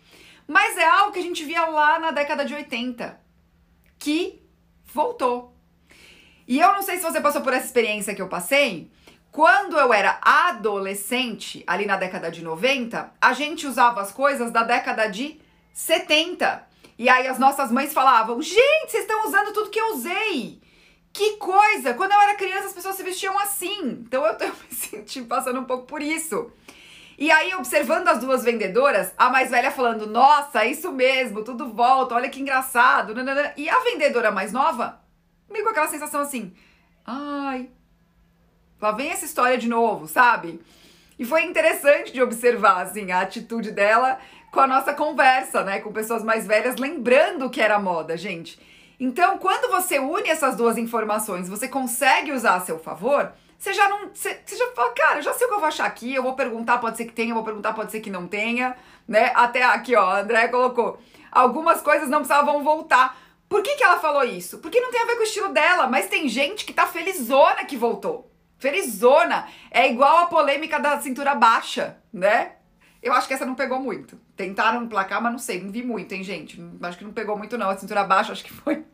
Mas 0.48 0.76
é 0.76 0.86
algo 0.86 1.12
que 1.12 1.20
a 1.20 1.22
gente 1.22 1.46
via 1.46 1.68
lá 1.68 2.00
na 2.00 2.10
década 2.10 2.44
de 2.44 2.56
80, 2.56 3.22
que 4.00 4.42
voltou. 4.92 5.56
E 6.48 6.60
eu 6.60 6.74
não 6.74 6.82
sei 6.82 6.98
se 6.98 7.04
você 7.04 7.22
passou 7.22 7.42
por 7.42 7.54
essa 7.54 7.68
experiência 7.68 8.16
que 8.16 8.24
eu 8.24 8.28
passei. 8.28 8.90
Quando 9.32 9.78
eu 9.78 9.94
era 9.94 10.18
adolescente, 10.24 11.64
ali 11.68 11.86
na 11.86 11.96
década 11.96 12.32
de 12.32 12.44
90, 12.44 13.14
a 13.22 13.34
gente 13.34 13.68
usava 13.68 14.02
as 14.02 14.12
coisas 14.12 14.52
da 14.52 14.64
década 14.64 15.06
de 15.06 15.40
70. 15.72 16.71
E 17.02 17.10
aí 17.10 17.26
as 17.26 17.40
nossas 17.40 17.72
mães 17.72 17.92
falavam: 17.92 18.40
gente, 18.44 18.92
vocês 18.92 19.06
estão 19.06 19.26
usando 19.26 19.52
tudo 19.52 19.72
que 19.72 19.80
eu 19.80 19.96
usei. 19.96 20.62
Que 21.12 21.38
coisa! 21.38 21.96
Quando 21.96 22.12
eu 22.12 22.22
era 22.22 22.36
criança, 22.36 22.68
as 22.68 22.74
pessoas 22.74 22.96
se 22.96 23.02
vestiam 23.02 23.40
assim. 23.40 24.04
Então 24.06 24.24
eu 24.24 24.38
tô 24.38 24.46
me 24.46 24.54
sentindo 24.70 25.26
passando 25.28 25.60
um 25.60 25.64
pouco 25.64 25.88
por 25.88 26.00
isso. 26.00 26.52
E 27.18 27.32
aí, 27.32 27.56
observando 27.56 28.08
as 28.08 28.20
duas 28.20 28.44
vendedoras, 28.44 29.12
a 29.18 29.32
mais 29.32 29.50
velha 29.50 29.72
falando: 29.72 30.06
Nossa, 30.06 30.64
isso 30.64 30.92
mesmo, 30.92 31.44
tudo 31.44 31.74
volta, 31.74 32.14
olha 32.14 32.30
que 32.30 32.40
engraçado. 32.40 33.16
E 33.58 33.68
a 33.68 33.80
vendedora 33.80 34.30
mais 34.30 34.54
nova, 34.54 35.02
meio 35.50 35.64
com 35.64 35.72
aquela 35.72 35.88
sensação 35.88 36.22
assim: 36.22 36.54
Ai, 37.04 37.68
lá 38.80 38.92
vem 38.92 39.10
essa 39.10 39.26
história 39.26 39.58
de 39.58 39.68
novo, 39.68 40.08
sabe? 40.08 40.62
E 41.18 41.26
foi 41.26 41.46
interessante 41.46 42.14
de 42.14 42.22
observar, 42.22 42.82
assim, 42.82 43.12
a 43.12 43.22
atitude 43.22 43.72
dela 43.72 44.20
com 44.52 44.60
a 44.60 44.68
nossa 44.68 44.94
conversa, 44.94 45.64
né? 45.64 45.80
Com 45.80 45.94
pessoas 45.94 46.24
mais 46.24 46.46
velhas, 46.46 46.76
lembrando 46.76 47.50
que 47.50 47.62
era 47.62 47.80
moda, 47.80 48.18
gente. 48.18 48.60
Então, 49.00 49.38
quando 49.38 49.72
você 49.72 49.98
une 49.98 50.30
essas 50.30 50.56
duas 50.56 50.78
informações, 50.78 51.50
você 51.50 51.68
consegue 51.68 52.32
usar 52.32 52.56
a 52.56 52.60
seu 52.60 52.78
favor, 52.78 53.32
você 53.58 53.74
já 53.74 53.88
não. 53.90 54.10
Você, 54.14 54.40
você 54.46 54.58
já 54.58 54.68
fala, 54.76 54.92
cara, 54.92 55.20
eu 55.20 55.24
já 55.24 55.34
sei 55.34 55.48
o 55.48 55.50
que 55.50 55.56
eu 55.56 55.60
vou 55.60 55.68
achar 55.68 55.86
aqui, 55.86 56.14
eu 56.14 56.22
vou 56.22 56.36
perguntar, 56.36 56.78
pode 56.80 56.98
ser 56.98 57.06
que 57.06 57.14
tenha, 57.14 57.32
eu 57.32 57.36
vou 57.36 57.44
perguntar, 57.44 57.74
pode 57.74 57.92
ser 57.92 58.02
que 58.02 58.10
não 58.10 58.28
tenha, 58.28 58.76
né? 59.08 59.32
Até 59.34 59.64
aqui, 59.64 59.96
ó, 59.96 60.04
a 60.04 60.20
André 60.20 60.48
colocou. 60.50 61.00
Algumas 61.32 61.82
coisas 61.82 62.10
não 62.10 62.20
precisavam 62.20 62.64
voltar. 62.64 63.18
Por 63.48 63.64
que, 63.64 63.76
que 63.76 63.84
ela 63.84 64.00
falou 64.00 64.24
isso? 64.24 64.60
Porque 64.60 64.80
não 64.80 64.92
tem 64.92 65.02
a 65.02 65.06
ver 65.06 65.16
com 65.16 65.22
o 65.22 65.26
estilo 65.26 65.50
dela, 65.50 65.88
mas 65.88 66.08
tem 66.08 66.28
gente 66.28 66.66
que 66.66 66.74
tá 66.74 66.86
felizona 66.86 67.66
que 67.66 67.78
voltou. 67.78 68.32
Felizona. 68.58 69.48
É 69.72 69.90
igual 69.90 70.20
a 70.20 70.26
polêmica 70.28 70.80
da 70.80 71.00
cintura 71.00 71.34
baixa, 71.34 71.98
né? 72.14 72.54
Eu 73.02 73.14
acho 73.14 73.28
que 73.28 73.34
essa 73.34 73.46
não 73.46 73.56
pegou 73.56 73.80
muito. 73.80 74.20
Tentaram 74.36 74.84
emplacar, 74.84 75.22
mas 75.22 75.32
não 75.32 75.40
sei, 75.40 75.62
não 75.62 75.72
vi 75.72 75.84
muito, 75.84 76.12
hein, 76.14 76.24
gente? 76.24 76.62
Acho 76.82 76.98
que 76.98 77.04
não 77.04 77.12
pegou 77.14 77.38
muito, 77.38 77.58
não. 77.58 77.70
A 77.70 77.78
cintura 77.78 78.04
baixa, 78.04 78.32
acho 78.32 78.44
que 78.44 78.54
foi. 78.54 78.86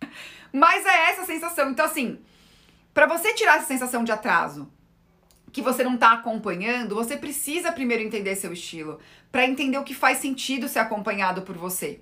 Mas 0.52 0.84
é 0.84 1.10
essa 1.10 1.22
a 1.22 1.26
sensação. 1.26 1.70
Então, 1.70 1.86
assim, 1.86 2.18
para 2.92 3.06
você 3.06 3.32
tirar 3.32 3.56
essa 3.56 3.66
sensação 3.66 4.02
de 4.02 4.12
atraso, 4.12 4.70
que 5.52 5.62
você 5.62 5.84
não 5.84 5.96
tá 5.96 6.12
acompanhando, 6.12 6.94
você 6.94 7.16
precisa 7.16 7.70
primeiro 7.70 8.02
entender 8.02 8.34
seu 8.34 8.52
estilo, 8.52 8.98
para 9.30 9.46
entender 9.46 9.78
o 9.78 9.84
que 9.84 9.94
faz 9.94 10.18
sentido 10.18 10.68
ser 10.68 10.80
acompanhado 10.80 11.42
por 11.42 11.56
você. 11.56 12.00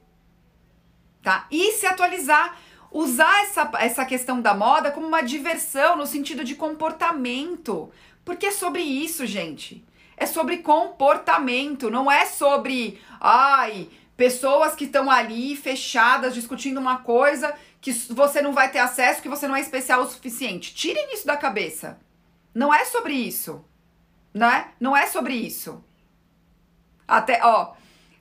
Tá? 1.23 1.47
E 1.51 1.73
se 1.73 1.87
atualizar, 1.87 2.57
usar 2.91 3.43
essa, 3.43 3.71
essa 3.79 4.05
questão 4.05 4.41
da 4.41 4.55
moda 4.55 4.91
como 4.91 5.07
uma 5.07 5.21
diversão 5.21 5.97
no 5.97 6.07
sentido 6.07 6.43
de 6.43 6.55
comportamento, 6.55 7.91
porque 8.25 8.47
é 8.47 8.53
sobre 8.53 8.83
isso, 8.83 9.27
gente. 9.27 9.85
É 10.21 10.27
sobre 10.27 10.59
comportamento, 10.59 11.91
não 11.91 12.13
é 12.13 12.27
sobre, 12.27 13.01
ai, 13.19 13.89
pessoas 14.19 14.75
que 14.75 14.85
estão 14.85 15.11
ali 15.11 15.57
fechadas 15.57 16.35
discutindo 16.35 16.79
uma 16.79 16.99
coisa 16.99 17.55
que 17.81 17.91
você 18.11 18.43
não 18.43 18.53
vai 18.53 18.71
ter 18.71 18.81
acesso, 18.81 19.23
que 19.23 19.31
você 19.31 19.49
não 19.49 19.57
é 19.57 19.61
especial 19.63 20.03
o 20.03 20.07
suficiente. 20.07 20.75
Tirem 20.75 21.15
isso 21.15 21.27
da 21.27 21.39
cabeça. 21.39 21.99
Não 22.55 22.73
é 22.73 22.85
sobre 22.85 23.15
isso. 23.15 23.65
Né? 24.35 24.69
Não 24.79 24.95
é 24.95 25.07
sobre 25.07 25.33
isso. 25.33 25.83
Até, 27.09 27.41
ó, 27.43 27.73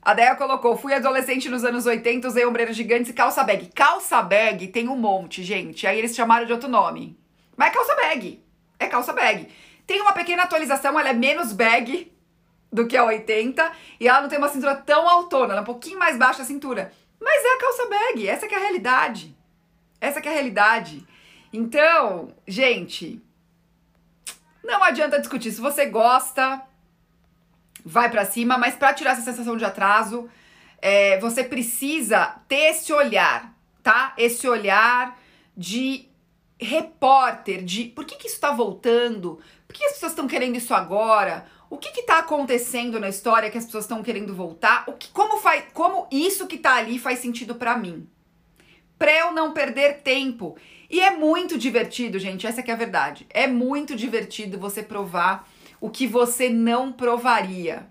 a 0.02 0.14
Deia 0.14 0.38
colocou, 0.38 0.78
fui 0.78 0.94
adolescente 0.94 1.50
nos 1.50 1.66
anos 1.66 1.86
80, 1.86 2.30
usei 2.30 2.46
ombreiros 2.46 2.78
gigantes 2.78 3.12
e 3.12 3.14
calça 3.14 3.44
bag. 3.44 3.68
Calça 3.76 4.22
bag 4.22 4.70
tem 4.70 4.88
um 4.88 4.96
monte, 4.96 5.44
gente. 5.44 5.86
Aí 5.86 6.00
eles 6.00 6.16
chamaram 6.16 6.46
de 6.46 6.54
outro 6.54 6.70
nome. 6.70 7.20
Mas 7.58 7.72
é 7.72 7.74
calça 7.74 7.96
bag. 7.96 8.42
É 8.80 8.88
calça 8.88 9.12
bag. 9.12 9.50
Tem 9.90 10.00
uma 10.02 10.14
pequena 10.14 10.44
atualização, 10.44 11.00
ela 11.00 11.10
é 11.10 11.14
menos 11.14 11.52
bag 11.52 12.14
do 12.72 12.86
que 12.86 12.96
a 12.96 13.04
80 13.06 13.72
e 14.00 14.08
ela 14.08 14.22
não 14.22 14.30
tem 14.30 14.38
uma 14.38 14.48
cintura 14.48 14.76
tão 14.76 15.10
autona, 15.10 15.54
ela 15.54 15.62
é 15.62 15.64
um 15.64 15.66
pouquinho 15.66 15.98
mais 15.98 16.16
baixa 16.16 16.44
a 16.44 16.46
cintura. 16.46 16.94
Mas 17.20 17.44
é 17.44 17.56
a 17.56 17.58
calça 17.58 17.90
bag, 17.90 18.28
essa 18.28 18.48
que 18.48 18.54
é 18.54 18.58
a 18.60 18.62
realidade. 18.62 19.36
Essa 20.00 20.22
que 20.22 20.28
é 20.28 20.32
a 20.32 20.36
realidade. 20.36 21.04
Então, 21.52 22.32
gente, 22.48 23.20
não 24.64 24.84
adianta 24.84 25.20
discutir. 25.20 25.52
Se 25.52 25.60
você 25.60 25.88
gosta, 25.88 26.62
vai 27.84 28.12
para 28.12 28.26
cima, 28.26 28.60
mas 28.60 28.76
para 28.76 28.94
tirar 28.94 29.14
essa 29.14 29.24
sensação 29.24 29.58
de 29.58 29.66
atraso, 29.66 30.30
é, 30.80 31.18
você 31.20 31.44
precisa 31.44 32.36
ter 32.48 32.76
esse 32.76 32.94
olhar, 32.94 33.56
tá? 33.82 34.14
Esse 34.20 34.48
olhar 34.48 35.20
de 35.58 36.08
repórter, 36.60 37.64
de 37.64 37.86
por 37.86 38.06
que, 38.06 38.18
que 38.18 38.28
isso 38.28 38.40
tá 38.40 38.52
voltando? 38.52 39.40
Por 39.70 39.76
que 39.76 39.86
as 39.86 39.94
pessoas 39.94 40.14
estão 40.14 40.28
querendo 40.28 40.56
isso 40.56 40.74
agora? 40.74 41.46
O 41.70 41.78
que 41.78 42.00
está 42.00 42.18
acontecendo 42.18 43.00
na 43.00 43.08
história 43.08 43.52
que 43.52 43.58
as 43.58 43.66
pessoas 43.66 43.84
estão 43.84 44.02
querendo 44.02 44.34
voltar? 44.34 44.84
O 44.88 44.94
que, 44.94 45.10
como, 45.10 45.38
faz, 45.38 45.64
como 45.76 46.08
isso 46.12 46.48
que 46.48 46.56
está 46.56 46.78
ali 46.78 46.98
faz 46.98 47.20
sentido 47.20 47.54
para 47.54 47.78
mim? 47.78 48.10
Pra 48.98 49.16
eu 49.16 49.32
não 49.32 49.54
perder 49.54 50.02
tempo. 50.02 50.58
E 50.90 51.00
é 51.00 51.12
muito 51.12 51.56
divertido, 51.56 52.18
gente, 52.18 52.48
essa 52.48 52.62
é 52.62 52.72
a 52.72 52.76
verdade. 52.76 53.28
É 53.30 53.46
muito 53.46 53.96
divertido 53.96 54.58
você 54.58 54.82
provar 54.82 55.48
o 55.80 55.88
que 55.88 56.08
você 56.08 56.50
não 56.50 56.92
provaria. 56.92 57.88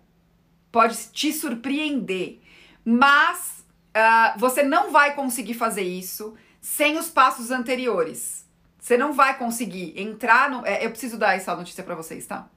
Pode 0.73 0.97
te 1.13 1.33
surpreender. 1.33 2.41
Mas 2.85 3.65
uh, 3.97 4.37
você 4.37 4.65
não 4.65 4.91
vai 4.91 5.15
conseguir 5.15 5.55
fazer 5.55 5.83
isso 5.83 6.35
sem 6.61 6.99
os 6.99 7.09
passos 7.09 7.53
anteriores. 7.53 8.48
Você 8.89 8.97
não 8.97 9.13
vai 9.13 9.37
conseguir 9.37 9.93
entrar 10.01 10.49
no. 10.49 10.65
É, 10.65 10.83
eu 10.83 10.89
preciso 10.89 11.19
dar 11.19 11.37
essa 11.37 11.55
notícia 11.55 11.85
para 11.85 11.95
vocês, 11.95 12.25
tá? 12.25 12.49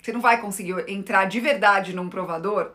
Você 0.00 0.10
não 0.10 0.22
vai 0.22 0.40
conseguir 0.40 0.88
entrar 0.88 1.26
de 1.26 1.38
verdade 1.38 1.94
num 1.94 2.08
provador 2.08 2.70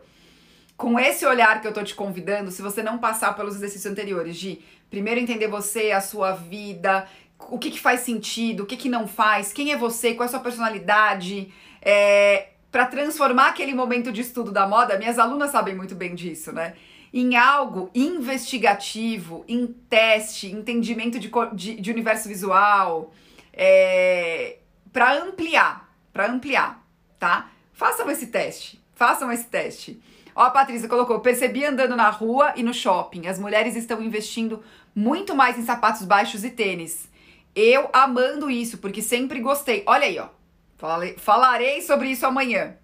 com 0.76 0.96
esse 0.96 1.26
olhar 1.26 1.60
que 1.60 1.66
eu 1.66 1.72
tô 1.72 1.82
te 1.82 1.96
convidando, 1.96 2.52
se 2.52 2.62
você 2.62 2.80
não 2.80 2.96
passar 2.96 3.34
pelos 3.34 3.56
exercícios 3.56 3.90
anteriores 3.90 4.36
de 4.36 4.60
primeiro 4.88 5.18
entender 5.18 5.48
você, 5.48 5.90
a 5.90 6.00
sua 6.00 6.30
vida, 6.30 7.08
o 7.40 7.58
que, 7.58 7.72
que 7.72 7.80
faz 7.80 8.02
sentido, 8.02 8.62
o 8.62 8.66
que, 8.66 8.76
que 8.76 8.88
não 8.88 9.08
faz, 9.08 9.52
quem 9.52 9.72
é 9.72 9.76
você, 9.76 10.14
qual 10.14 10.26
é 10.26 10.28
a 10.28 10.30
sua 10.30 10.38
personalidade, 10.38 11.52
é, 11.82 12.50
para 12.70 12.86
transformar 12.86 13.48
aquele 13.48 13.74
momento 13.74 14.12
de 14.12 14.20
estudo 14.20 14.52
da 14.52 14.64
moda, 14.68 14.96
minhas 14.96 15.18
alunas 15.18 15.50
sabem 15.50 15.74
muito 15.74 15.96
bem 15.96 16.14
disso, 16.14 16.52
né? 16.52 16.74
Em 17.12 17.36
algo 17.36 17.90
investigativo, 17.94 19.44
em 19.48 19.66
teste, 19.66 20.46
entendimento 20.46 21.18
de, 21.18 21.30
de, 21.52 21.80
de 21.80 21.90
universo 21.90 22.28
visual, 22.28 23.12
é, 23.52 24.58
para 24.92 25.14
ampliar, 25.14 25.92
para 26.12 26.30
ampliar, 26.30 26.86
tá? 27.18 27.50
Façam 27.72 28.10
esse 28.10 28.28
teste, 28.28 28.80
façam 28.94 29.32
esse 29.32 29.46
teste. 29.46 30.00
Ó, 30.34 30.42
a 30.42 30.50
Patrícia 30.50 30.88
colocou: 30.88 31.20
percebi 31.20 31.64
andando 31.64 31.96
na 31.96 32.10
rua 32.10 32.52
e 32.56 32.62
no 32.62 32.72
shopping. 32.72 33.26
As 33.26 33.38
mulheres 33.38 33.76
estão 33.76 34.02
investindo 34.02 34.62
muito 34.94 35.34
mais 35.34 35.58
em 35.58 35.64
sapatos 35.64 36.04
baixos 36.04 36.44
e 36.44 36.50
tênis. 36.50 37.08
Eu 37.54 37.90
amando 37.92 38.50
isso, 38.50 38.78
porque 38.78 39.02
sempre 39.02 39.40
gostei. 39.40 39.82
Olha 39.86 40.06
aí, 40.06 40.18
ó. 40.18 40.28
Falei, 40.76 41.14
falarei 41.18 41.82
sobre 41.82 42.08
isso 42.08 42.24
amanhã. 42.24 42.76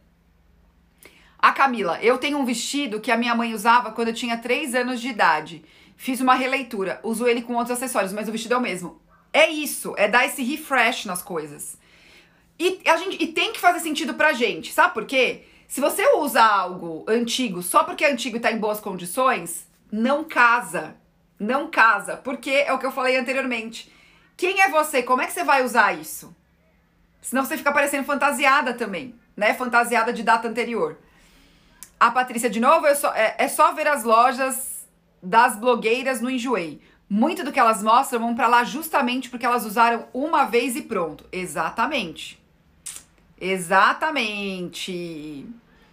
A 1.47 1.53
Camila, 1.53 2.01
eu 2.03 2.19
tenho 2.19 2.39
um 2.39 2.45
vestido 2.45 3.01
que 3.01 3.13
a 3.13 3.17
minha 3.17 3.33
mãe 3.33 3.55
usava 3.55 3.93
quando 3.93 4.09
eu 4.09 4.15
tinha 4.15 4.37
3 4.37 4.75
anos 4.75 5.01
de 5.01 5.11
idade. 5.11 5.65
Fiz 5.97 6.21
uma 6.21 6.35
releitura, 6.35 6.99
uso 7.05 7.25
ele 7.25 7.41
com 7.41 7.55
outros 7.55 7.71
acessórios, 7.71 8.13
mas 8.13 8.29
o 8.29 8.33
vestido 8.33 8.55
é 8.55 8.57
o 8.57 8.61
mesmo. 8.61 9.01
É 9.33 9.49
isso, 9.49 9.95
é 9.97 10.09
dar 10.09 10.27
esse 10.27 10.43
refresh 10.43 11.05
nas 11.05 11.23
coisas. 11.23 11.79
E, 12.59 12.81
a 12.85 12.97
gente, 12.97 13.23
e 13.23 13.29
tem 13.29 13.53
que 13.53 13.61
fazer 13.61 13.79
sentido 13.79 14.15
pra 14.15 14.33
gente, 14.33 14.73
sabe 14.73 14.93
por 14.93 15.07
quê? 15.07 15.45
Se 15.69 15.81
você 15.81 16.05
usa 16.17 16.43
algo 16.43 17.05
antigo 17.07 17.63
só 17.63 17.85
porque 17.85 18.05
é 18.05 18.11
antigo 18.11 18.39
e 18.39 18.41
tá 18.41 18.51
em 18.51 18.59
boas 18.59 18.81
condições, 18.81 19.69
não 19.93 20.25
casa. 20.25 20.97
Não 21.39 21.71
casa. 21.71 22.17
Porque 22.17 22.51
é 22.51 22.73
o 22.73 22.79
que 22.81 22.87
eu 22.87 22.91
falei 22.91 23.17
anteriormente. 23.17 23.89
Quem 24.37 24.63
é 24.63 24.69
você? 24.69 25.01
Como 25.01 25.23
é 25.23 25.27
que 25.27 25.33
você 25.33 25.45
vai 25.45 25.65
usar 25.65 25.93
isso? 25.93 26.35
Senão 27.23 27.45
você 27.45 27.57
fica 27.57 27.71
parecendo 27.71 28.03
fantasiada 28.03 28.75
também, 28.75 29.15
né? 29.37 29.55
Fantasiada 29.55 30.13
de 30.13 30.25
data 30.25 30.49
anterior. 30.49 30.99
A 31.99 32.11
Patrícia, 32.11 32.51
de 32.51 32.61
novo, 32.61 32.95
só, 32.95 33.13
é, 33.15 33.37
é 33.39 33.49
só 33.49 33.73
ver 33.73 33.89
as 33.89 34.05
lojas 34.05 34.87
das 35.23 35.57
blogueiras 35.57 36.21
no 36.21 36.31
Enjoei. 36.31 36.83
Muito 37.09 37.43
do 37.43 37.53
que 37.53 37.59
elas 37.59 37.83
mostram 37.83 38.21
vão 38.21 38.35
para 38.35 38.49
lá 38.49 38.65
justamente 38.65 39.31
porque 39.31 39.47
elas 39.47 39.65
usaram 39.65 40.07
uma 40.13 40.45
vez 40.45 40.77
e 40.77 40.83
pronto. 40.83 41.25
Exatamente. 41.33 42.39
Exatamente. 43.41 45.47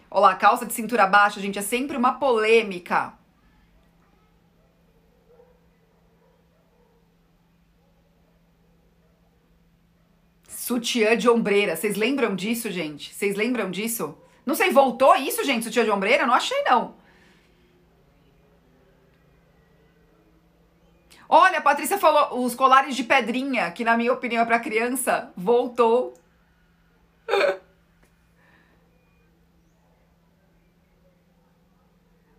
Olá, 0.09 0.35
calça 0.35 0.65
de 0.65 0.73
cintura 0.73 1.07
baixa, 1.07 1.39
gente, 1.39 1.57
é 1.57 1.61
sempre 1.61 1.95
uma 1.95 2.13
polêmica. 2.13 3.13
Sutiã 10.47 11.17
de 11.17 11.29
ombreira. 11.29 11.75
Vocês 11.75 11.95
lembram 11.95 12.35
disso, 12.35 12.69
gente? 12.71 13.13
Vocês 13.13 13.35
lembram 13.35 13.71
disso? 13.71 14.17
Não 14.45 14.55
sei, 14.55 14.71
voltou 14.71 15.15
isso, 15.15 15.43
gente? 15.43 15.63
Sutiã 15.63 15.83
de 15.83 15.91
ombreira? 15.91 16.25
Não 16.25 16.33
achei, 16.33 16.61
não. 16.63 16.95
Olha, 21.29 21.57
a 21.59 21.61
Patrícia 21.61 21.97
falou 21.97 22.45
os 22.45 22.53
colares 22.53 22.95
de 22.95 23.03
pedrinha, 23.03 23.71
que 23.71 23.83
na 23.83 23.97
minha 23.97 24.13
opinião 24.13 24.43
é 24.43 24.45
para 24.45 24.59
criança, 24.59 25.31
voltou. 25.35 26.13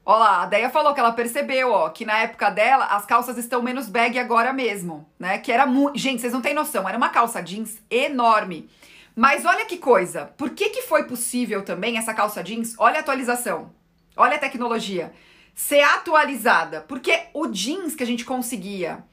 Olha 0.06 0.18
lá, 0.18 0.42
a 0.42 0.46
Deia 0.46 0.68
falou 0.68 0.92
que 0.92 1.00
ela 1.00 1.12
percebeu, 1.12 1.72
ó, 1.72 1.88
que 1.88 2.04
na 2.04 2.18
época 2.18 2.50
dela 2.50 2.84
as 2.84 3.06
calças 3.06 3.38
estão 3.38 3.62
menos 3.62 3.88
bag 3.88 4.18
agora 4.18 4.52
mesmo, 4.52 5.08
né? 5.18 5.38
Que 5.38 5.50
era 5.50 5.64
muito. 5.64 5.98
Gente, 5.98 6.20
vocês 6.20 6.32
não 6.32 6.42
têm 6.42 6.52
noção, 6.52 6.86
era 6.86 6.96
uma 6.98 7.08
calça 7.08 7.42
jeans 7.42 7.82
enorme. 7.90 8.68
Mas 9.14 9.44
olha 9.44 9.64
que 9.64 9.76
coisa, 9.76 10.26
por 10.36 10.50
que, 10.50 10.70
que 10.70 10.82
foi 10.82 11.04
possível 11.04 11.62
também 11.62 11.96
essa 11.96 12.12
calça 12.12 12.42
jeans? 12.42 12.74
Olha 12.78 12.96
a 12.96 13.00
atualização, 13.00 13.72
olha 14.16 14.36
a 14.36 14.40
tecnologia. 14.40 15.12
Ser 15.54 15.82
atualizada, 15.82 16.80
porque 16.80 17.28
o 17.32 17.46
jeans 17.46 17.94
que 17.94 18.02
a 18.02 18.06
gente 18.06 18.24
conseguia 18.24 19.04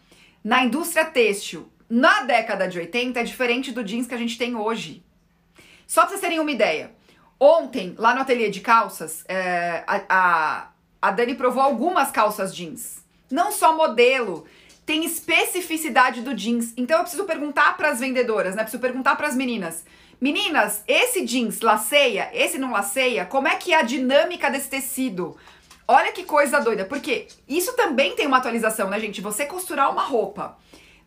na 0.44 0.64
indústria 0.64 1.06
têxtil 1.06 1.72
na 1.88 2.24
década 2.24 2.68
de 2.68 2.80
80 2.80 3.20
é 3.20 3.24
diferente 3.24 3.72
do 3.72 3.84
jeans 3.84 4.08
que 4.08 4.16
a 4.16 4.18
gente 4.18 4.38
tem 4.38 4.56
hoje. 4.56 5.04
Só 5.86 6.02
pra 6.02 6.10
vocês 6.10 6.22
terem 6.22 6.40
uma 6.40 6.50
ideia. 6.50 6.92
Ontem, 7.40 7.94
lá 7.98 8.16
no 8.16 8.22
ateliê 8.22 8.50
de 8.50 8.62
calças, 8.62 9.26
é, 9.28 9.84
a, 9.86 10.02
a, 10.08 10.72
a 11.02 11.12
Dani 11.12 11.36
provou 11.36 11.62
algumas 11.62 12.10
calças 12.10 12.56
jeans. 12.56 13.04
Não 13.30 13.52
só 13.52 13.76
modelo, 13.76 14.48
tem 14.86 15.06
especificidade 15.06 16.22
do 16.22 16.34
jeans. 16.34 16.74
Então 16.76 16.98
eu 16.98 17.04
preciso 17.04 17.26
perguntar 17.26 17.78
para 17.78 17.90
as 17.90 18.00
vendedoras, 18.00 18.56
né? 18.56 18.64
Preciso 18.64 18.82
perguntar 18.82 19.16
para 19.16 19.28
as 19.28 19.36
meninas. 19.36 19.84
Meninas, 20.20 20.84
esse 20.88 21.26
jeans 21.26 21.62
laceia, 21.62 22.30
esse 22.34 22.58
não 22.58 22.72
laceia? 22.72 23.26
Como 23.26 23.48
é 23.48 23.56
que 23.56 23.74
é 23.74 23.78
a 23.78 23.82
dinâmica 23.82 24.50
desse 24.50 24.70
tecido? 24.70 25.36
Olha 25.88 26.12
que 26.12 26.24
coisa 26.24 26.60
doida, 26.60 26.86
porque 26.86 27.28
isso 27.48 27.76
também 27.76 28.16
tem 28.16 28.28
uma 28.28 28.38
atualização, 28.38 28.90
né, 28.90 29.00
gente? 29.00 29.20
Você 29.20 29.46
costurar 29.46 29.92
uma 29.92 30.04
roupa 30.04 30.58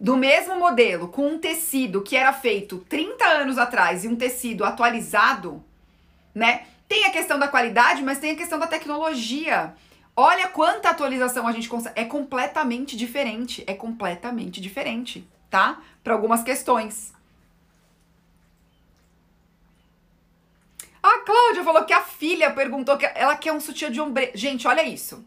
do 0.01 0.17
mesmo 0.17 0.59
modelo 0.59 1.09
com 1.09 1.29
um 1.29 1.39
tecido 1.39 2.03
que 2.03 2.17
era 2.17 2.33
feito 2.33 2.79
30 2.89 3.25
anos 3.25 3.57
atrás 3.57 4.05
e 4.05 4.09
um 4.09 4.17
tecido 4.17 4.65
atualizado, 4.65 5.65
né? 6.35 6.67
Tem 6.89 7.05
a 7.07 7.11
questão 7.11 7.39
da 7.39 7.49
qualidade, 7.49 8.03
mas 8.03 8.19
tem 8.19 8.33
a 8.33 8.37
questão 8.37 8.59
da 8.59 8.67
tecnologia. 8.67 9.75
Olha 10.16 10.48
quanta 10.48 10.90
atualização 10.90 11.46
a 11.46 11.53
gente 11.53 11.68
consegue. 11.68 11.98
É 11.98 12.05
completamente 12.05 12.96
diferente. 12.96 13.64
É 13.66 13.74
completamente 13.74 14.61
diferente, 14.61 15.27
tá? 15.50 15.81
Para 16.03 16.14
algumas 16.14 16.42
questões. 16.42 17.12
A 21.03 21.18
Cláudia 21.18 21.64
falou 21.64 21.85
que 21.85 21.92
a 21.92 22.00
filha 22.00 22.50
perguntou 22.50 22.96
que 22.96 23.05
ela 23.14 23.37
quer 23.37 23.53
um 23.53 23.61
sutiã 23.61 23.90
de 23.90 24.00
ombreira. 24.00 24.33
Gente, 24.35 24.66
olha 24.66 24.83
isso. 24.83 25.22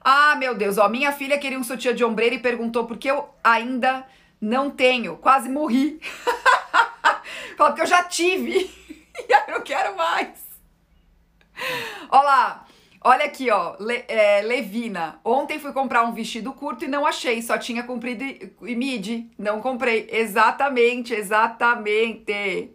Ah, 0.00 0.34
meu 0.36 0.54
Deus, 0.54 0.78
ó, 0.78 0.88
minha 0.88 1.12
filha 1.12 1.38
queria 1.38 1.58
um 1.58 1.64
sutiã 1.64 1.94
de 1.94 2.04
ombreira 2.04 2.34
e 2.34 2.40
perguntou 2.40 2.86
por 2.86 2.96
que 2.96 3.10
eu 3.10 3.28
ainda 3.44 4.06
não 4.40 4.70
tenho. 4.70 5.16
Quase 5.18 5.48
morri. 5.48 6.00
Falou 7.56 7.74
que 7.74 7.82
eu 7.82 7.86
já 7.86 8.02
tive 8.04 8.52
e 8.88 9.32
eu 9.32 9.54
não 9.54 9.60
quero 9.62 9.96
mais. 9.96 10.30
Olha 12.10 12.22
lá. 12.22 12.65
Olha 13.08 13.26
aqui, 13.26 13.48
ó, 13.52 13.76
Le, 13.78 14.04
é, 14.08 14.42
Levina. 14.42 15.20
Ontem 15.24 15.60
fui 15.60 15.72
comprar 15.72 16.02
um 16.02 16.12
vestido 16.12 16.52
curto 16.52 16.84
e 16.84 16.88
não 16.88 17.06
achei, 17.06 17.40
só 17.40 17.56
tinha 17.56 17.84
comprido 17.84 18.24
e, 18.24 18.52
e 18.62 18.74
midi. 18.74 19.30
Não 19.38 19.60
comprei. 19.60 20.08
Exatamente, 20.10 21.14
exatamente. 21.14 22.68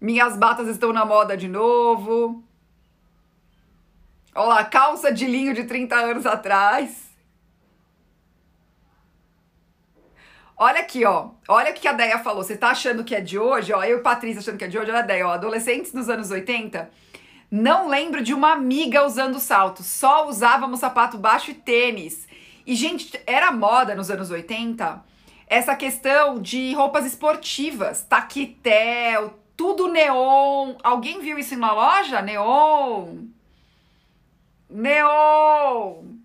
Minhas 0.00 0.36
batas 0.36 0.68
estão 0.68 0.92
na 0.92 1.04
moda 1.04 1.36
de 1.36 1.48
novo. 1.48 2.44
Olha 4.32 4.46
lá, 4.46 4.64
calça 4.64 5.12
de 5.12 5.26
linho 5.26 5.52
de 5.52 5.64
30 5.64 5.96
anos 5.96 6.24
atrás. 6.24 7.09
Olha 10.62 10.80
aqui, 10.80 11.06
ó. 11.06 11.30
Olha 11.48 11.70
o 11.70 11.74
que 11.74 11.88
a 11.88 11.94
Deia 11.94 12.18
falou. 12.18 12.44
Você 12.44 12.54
tá 12.54 12.68
achando 12.68 13.02
que 13.02 13.14
é 13.14 13.20
de 13.22 13.38
hoje, 13.38 13.72
ó. 13.72 13.82
Eu 13.82 13.96
e 13.96 14.02
Patrícia 14.02 14.40
achando 14.40 14.58
que 14.58 14.64
é 14.64 14.68
de 14.68 14.78
hoje. 14.78 14.90
Olha 14.90 15.00
a 15.00 15.02
Deia, 15.02 15.26
ó. 15.26 15.30
Adolescentes 15.32 15.90
dos 15.90 16.10
anos 16.10 16.30
80. 16.30 16.90
Não 17.50 17.88
lembro 17.88 18.22
de 18.22 18.34
uma 18.34 18.52
amiga 18.52 19.06
usando 19.06 19.40
salto. 19.40 19.82
Só 19.82 20.28
usávamos 20.28 20.80
sapato 20.80 21.16
baixo 21.16 21.50
e 21.50 21.54
tênis. 21.54 22.28
E, 22.66 22.74
gente, 22.74 23.18
era 23.26 23.50
moda 23.50 23.94
nos 23.94 24.10
anos 24.10 24.30
80 24.30 25.02
essa 25.46 25.74
questão 25.74 26.38
de 26.38 26.74
roupas 26.74 27.06
esportivas. 27.06 28.02
Taquetel, 28.02 29.40
tudo 29.56 29.88
neon. 29.88 30.74
Alguém 30.82 31.20
viu 31.20 31.38
isso 31.38 31.56
na 31.56 31.72
loja? 31.72 32.20
Neon. 32.20 33.28
Neon. 34.68 36.19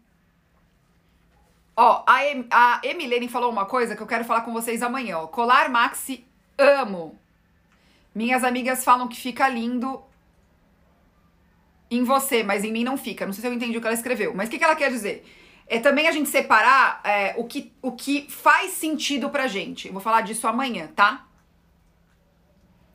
Ó, 1.78 2.04
a, 2.08 2.26
em, 2.26 2.48
a 2.50 2.80
Emilene 2.84 3.28
falou 3.28 3.52
uma 3.52 3.66
coisa 3.66 3.96
que 3.96 4.02
eu 4.02 4.08
quero 4.08 4.24
falar 4.24 4.42
com 4.42 4.54
vocês 4.54 4.82
amanhã, 4.82 5.18
ó. 5.18 5.28
Colar 5.28 5.70
maxi, 5.70 6.26
amo. 6.58 7.20
Minhas 8.14 8.44
amigas 8.44 8.84
falam 8.84 9.10
que 9.10 9.18
fica 9.18 9.48
lindo 9.50 10.02
em 11.92 12.04
você, 12.04 12.44
mas 12.44 12.64
em 12.64 12.72
mim 12.72 12.84
não 12.84 12.98
fica. 12.98 13.26
Não 13.26 13.34
sei 13.34 13.42
se 13.42 13.48
eu 13.48 13.54
entendi 13.54 13.78
o 13.78 13.82
que 13.82 13.88
ela 13.88 13.96
escreveu. 13.96 14.34
Mas 14.34 14.48
o 14.48 14.52
que, 14.52 14.58
que 14.58 14.64
ela 14.64 14.76
quer 14.76 14.90
dizer? 14.90 15.26
É 15.68 15.80
também 15.80 16.08
a 16.08 16.12
gente 16.12 16.30
separar 16.30 17.02
é, 17.04 17.34
o, 17.38 17.44
que, 17.44 17.74
o 17.82 17.92
que 17.92 18.26
faz 18.30 18.72
sentido 18.72 19.30
pra 19.30 19.48
gente. 19.48 19.88
Eu 19.88 19.94
vou 19.94 20.02
falar 20.02 20.22
disso 20.22 20.48
amanhã, 20.48 20.88
tá? 20.96 21.26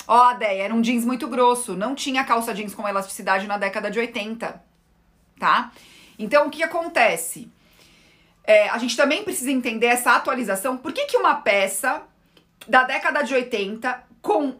Ó, 0.07 0.29
a 0.29 0.35
ideia 0.35 0.63
era 0.63 0.75
um 0.75 0.81
jeans 0.81 1.05
muito 1.05 1.29
grosso. 1.29 1.77
Não 1.77 1.95
tinha 1.95 2.25
calça 2.25 2.55
jeans 2.55 2.75
com 2.75 2.89
elasticidade 2.89 3.47
na 3.47 3.59
década 3.59 3.91
de 3.91 3.99
80, 3.99 4.63
tá? 5.39 5.71
Então, 6.19 6.47
o 6.47 6.51
que 6.51 6.63
acontece? 6.63 7.51
É, 8.51 8.69
a 8.69 8.79
gente 8.79 8.97
também 8.97 9.23
precisa 9.23 9.53
entender 9.53 9.87
essa 9.87 10.11
atualização. 10.11 10.77
Por 10.77 10.93
que, 10.93 11.05
que 11.05 11.17
uma 11.17 11.37
peça 11.37 12.03
da 12.67 12.83
década 12.83 13.23
de 13.23 13.33
80 13.33 14.03
com 14.21 14.57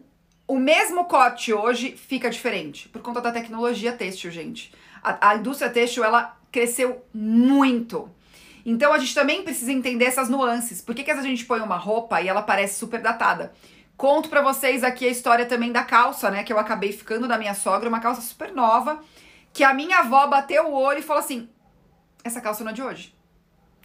o 0.47 0.57
mesmo 0.57 1.03
corte 1.03 1.51
hoje 1.51 1.97
fica 1.97 2.29
diferente? 2.29 2.87
Por 2.87 3.01
conta 3.01 3.19
da 3.19 3.33
tecnologia 3.33 3.91
têxtil, 3.91 4.31
gente. 4.31 4.73
A, 5.03 5.31
a 5.31 5.35
indústria 5.35 5.69
têxtil, 5.69 6.05
ela 6.05 6.37
cresceu 6.49 7.03
muito. 7.13 8.09
Então 8.65 8.93
a 8.93 8.97
gente 8.97 9.13
também 9.13 9.43
precisa 9.43 9.73
entender 9.73 10.05
essas 10.05 10.29
nuances. 10.29 10.79
Por 10.81 10.95
que, 10.95 11.03
que 11.03 11.11
a 11.11 11.21
gente 11.21 11.43
põe 11.43 11.59
uma 11.59 11.75
roupa 11.75 12.21
e 12.21 12.29
ela 12.29 12.41
parece 12.41 12.79
super 12.79 13.01
datada? 13.01 13.51
Conto 13.97 14.29
para 14.29 14.41
vocês 14.41 14.85
aqui 14.85 15.05
a 15.05 15.11
história 15.11 15.45
também 15.45 15.69
da 15.69 15.83
calça, 15.83 16.31
né? 16.31 16.45
Que 16.45 16.53
eu 16.53 16.59
acabei 16.59 16.93
ficando 16.93 17.27
da 17.27 17.37
minha 17.37 17.53
sogra, 17.53 17.89
uma 17.89 17.99
calça 17.99 18.21
super 18.21 18.53
nova, 18.53 19.03
que 19.51 19.65
a 19.65 19.73
minha 19.73 19.97
avó 19.97 20.27
bateu 20.27 20.67
o 20.67 20.73
olho 20.73 20.99
e 20.99 21.03
falou 21.03 21.21
assim: 21.21 21.49
essa 22.23 22.39
calça 22.39 22.63
não 22.63 22.71
é 22.71 22.73
de 22.73 22.81
hoje. 22.81 23.19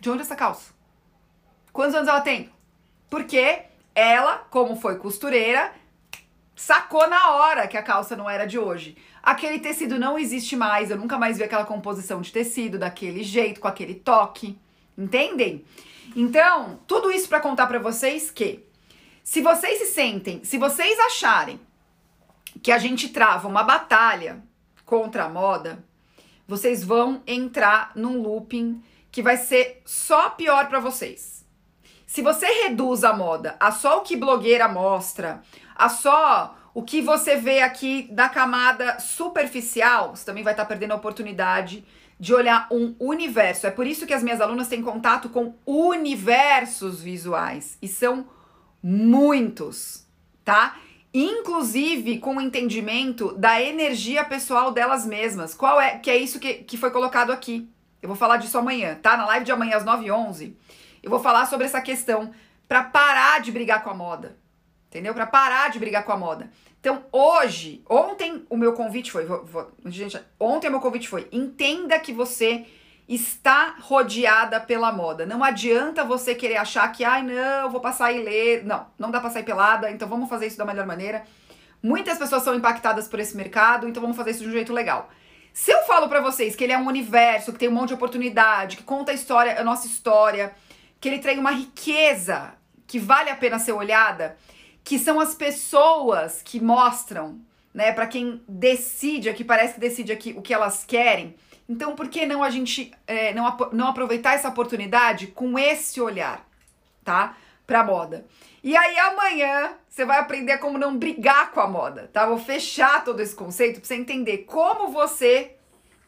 De 0.00 0.10
onde 0.10 0.20
é 0.20 0.22
essa 0.22 0.36
calça? 0.36 0.72
Quantos 1.72 1.94
anos 1.94 2.08
ela 2.08 2.20
tem? 2.20 2.50
Porque 3.08 3.62
ela, 3.94 4.38
como 4.50 4.76
foi 4.76 4.98
costureira, 4.98 5.72
sacou 6.54 7.08
na 7.08 7.30
hora 7.32 7.68
que 7.68 7.76
a 7.76 7.82
calça 7.82 8.16
não 8.16 8.28
era 8.28 8.46
de 8.46 8.58
hoje. 8.58 8.96
Aquele 9.22 9.58
tecido 9.58 9.98
não 9.98 10.18
existe 10.18 10.56
mais, 10.56 10.90
eu 10.90 10.96
nunca 10.96 11.18
mais 11.18 11.38
vi 11.38 11.44
aquela 11.44 11.64
composição 11.64 12.20
de 12.20 12.32
tecido 12.32 12.78
daquele 12.78 13.22
jeito, 13.22 13.60
com 13.60 13.68
aquele 13.68 13.94
toque. 13.94 14.58
Entendem? 14.96 15.64
Então, 16.14 16.80
tudo 16.86 17.10
isso 17.10 17.28
para 17.28 17.40
contar 17.40 17.66
para 17.66 17.78
vocês 17.78 18.30
que 18.30 18.64
se 19.22 19.40
vocês 19.40 19.78
se 19.78 19.86
sentem, 19.86 20.44
se 20.44 20.56
vocês 20.56 20.98
acharem 21.00 21.60
que 22.62 22.70
a 22.70 22.78
gente 22.78 23.08
trava 23.08 23.48
uma 23.48 23.62
batalha 23.62 24.42
contra 24.84 25.24
a 25.24 25.28
moda, 25.28 25.84
vocês 26.46 26.84
vão 26.84 27.22
entrar 27.26 27.90
num 27.96 28.22
looping 28.22 28.82
que 29.16 29.22
vai 29.22 29.38
ser 29.38 29.80
só 29.86 30.28
pior 30.28 30.68
para 30.68 30.78
vocês. 30.78 31.42
Se 32.06 32.20
você 32.20 32.44
reduz 32.44 33.02
a 33.02 33.14
moda 33.14 33.56
a 33.58 33.72
só 33.72 33.96
o 33.96 34.00
que 34.02 34.14
blogueira 34.14 34.68
mostra, 34.68 35.40
a 35.74 35.88
só 35.88 36.54
o 36.74 36.82
que 36.82 37.00
você 37.00 37.36
vê 37.36 37.62
aqui 37.62 38.08
da 38.12 38.28
camada 38.28 39.00
superficial, 39.00 40.14
você 40.14 40.22
também 40.22 40.44
vai 40.44 40.52
estar 40.52 40.64
tá 40.64 40.68
perdendo 40.68 40.92
a 40.92 40.96
oportunidade 40.96 41.82
de 42.20 42.34
olhar 42.34 42.68
um 42.70 42.94
universo. 43.00 43.66
É 43.66 43.70
por 43.70 43.86
isso 43.86 44.06
que 44.06 44.12
as 44.12 44.22
minhas 44.22 44.42
alunas 44.42 44.68
têm 44.68 44.82
contato 44.82 45.30
com 45.30 45.54
universos 45.64 47.00
visuais 47.00 47.78
e 47.80 47.88
são 47.88 48.28
muitos, 48.82 50.06
tá? 50.44 50.76
Inclusive 51.14 52.18
com 52.18 52.36
o 52.36 52.40
entendimento 52.42 53.32
da 53.32 53.62
energia 53.62 54.22
pessoal 54.26 54.72
delas 54.72 55.06
mesmas. 55.06 55.54
Qual 55.54 55.80
é 55.80 55.96
que 55.96 56.10
é 56.10 56.18
isso 56.18 56.38
que, 56.38 56.52
que 56.52 56.76
foi 56.76 56.90
colocado 56.90 57.32
aqui? 57.32 57.66
Eu 58.06 58.08
vou 58.08 58.16
falar 58.16 58.36
disso 58.36 58.56
amanhã, 58.56 58.96
tá? 59.02 59.16
Na 59.16 59.26
live 59.26 59.44
de 59.44 59.50
amanhã 59.50 59.76
às 59.76 59.84
9h11, 59.84 60.54
eu 61.02 61.10
vou 61.10 61.18
falar 61.18 61.44
sobre 61.46 61.66
essa 61.66 61.80
questão 61.80 62.30
para 62.68 62.84
parar 62.84 63.40
de 63.40 63.50
brigar 63.50 63.82
com 63.82 63.90
a 63.90 63.94
moda. 63.94 64.38
Entendeu? 64.86 65.12
Para 65.12 65.26
parar 65.26 65.70
de 65.70 65.80
brigar 65.80 66.04
com 66.04 66.12
a 66.12 66.16
moda. 66.16 66.48
Então, 66.78 67.04
hoje, 67.10 67.82
ontem 67.90 68.46
o 68.48 68.56
meu 68.56 68.74
convite 68.74 69.10
foi, 69.10 69.24
vou, 69.24 69.44
vou, 69.44 69.72
gente, 69.86 70.20
ontem 70.38 70.68
o 70.68 70.70
meu 70.70 70.78
convite 70.78 71.08
foi, 71.08 71.26
entenda 71.32 71.98
que 71.98 72.12
você 72.12 72.64
está 73.08 73.74
rodeada 73.80 74.60
pela 74.60 74.92
moda. 74.92 75.26
Não 75.26 75.42
adianta 75.42 76.04
você 76.04 76.32
querer 76.32 76.58
achar 76.58 76.86
que, 76.92 77.02
ai, 77.02 77.24
não, 77.24 77.68
vou 77.70 77.80
passar 77.80 78.12
e 78.12 78.22
ler. 78.22 78.64
Não, 78.64 78.86
não 78.96 79.10
dá 79.10 79.18
pra 79.20 79.30
sair 79.30 79.42
pelada, 79.42 79.90
então 79.90 80.06
vamos 80.06 80.28
fazer 80.28 80.46
isso 80.46 80.58
da 80.58 80.64
melhor 80.64 80.86
maneira. 80.86 81.24
Muitas 81.82 82.18
pessoas 82.18 82.44
são 82.44 82.54
impactadas 82.54 83.08
por 83.08 83.18
esse 83.18 83.36
mercado, 83.36 83.88
então 83.88 84.00
vamos 84.00 84.16
fazer 84.16 84.30
isso 84.30 84.44
de 84.44 84.48
um 84.48 84.52
jeito 84.52 84.72
legal. 84.72 85.10
Se 85.56 85.72
eu 85.72 85.84
falo 85.84 86.06
para 86.06 86.20
vocês 86.20 86.54
que 86.54 86.62
ele 86.62 86.74
é 86.74 86.78
um 86.78 86.86
universo, 86.86 87.50
que 87.50 87.58
tem 87.58 87.70
um 87.70 87.72
monte 87.72 87.88
de 87.88 87.94
oportunidade, 87.94 88.76
que 88.76 88.82
conta 88.82 89.10
a 89.10 89.14
história, 89.14 89.58
a 89.58 89.64
nossa 89.64 89.86
história, 89.86 90.54
que 91.00 91.08
ele 91.08 91.18
tem 91.18 91.38
uma 91.38 91.50
riqueza 91.50 92.52
que 92.86 92.98
vale 92.98 93.30
a 93.30 93.34
pena 93.34 93.58
ser 93.58 93.72
olhada, 93.72 94.36
que 94.84 94.98
são 94.98 95.18
as 95.18 95.34
pessoas 95.34 96.42
que 96.42 96.60
mostram, 96.60 97.40
né, 97.72 97.90
para 97.90 98.06
quem 98.06 98.42
decide 98.46 99.30
aqui, 99.30 99.42
parece 99.42 99.72
que 99.72 99.80
decide 99.80 100.12
aqui 100.12 100.34
o 100.36 100.42
que 100.42 100.52
elas 100.52 100.84
querem. 100.84 101.34
Então, 101.66 101.96
por 101.96 102.10
que 102.10 102.26
não 102.26 102.44
a 102.44 102.50
gente 102.50 102.92
é, 103.06 103.32
não, 103.32 103.56
não 103.72 103.88
aproveitar 103.88 104.34
essa 104.34 104.50
oportunidade 104.50 105.28
com 105.28 105.58
esse 105.58 106.02
olhar, 106.02 106.46
tá? 107.02 107.34
Pra 107.66 107.82
moda. 107.82 108.26
E 108.66 108.76
aí 108.76 108.98
amanhã 108.98 109.74
você 109.88 110.04
vai 110.04 110.18
aprender 110.18 110.58
como 110.58 110.76
não 110.76 110.98
brigar 110.98 111.52
com 111.52 111.60
a 111.60 111.68
moda, 111.68 112.10
tá? 112.12 112.26
Vou 112.26 112.36
fechar 112.36 113.04
todo 113.04 113.20
esse 113.20 113.32
conceito 113.32 113.78
para 113.78 113.86
você 113.86 113.94
entender 113.94 114.38
como 114.38 114.88
você 114.88 115.52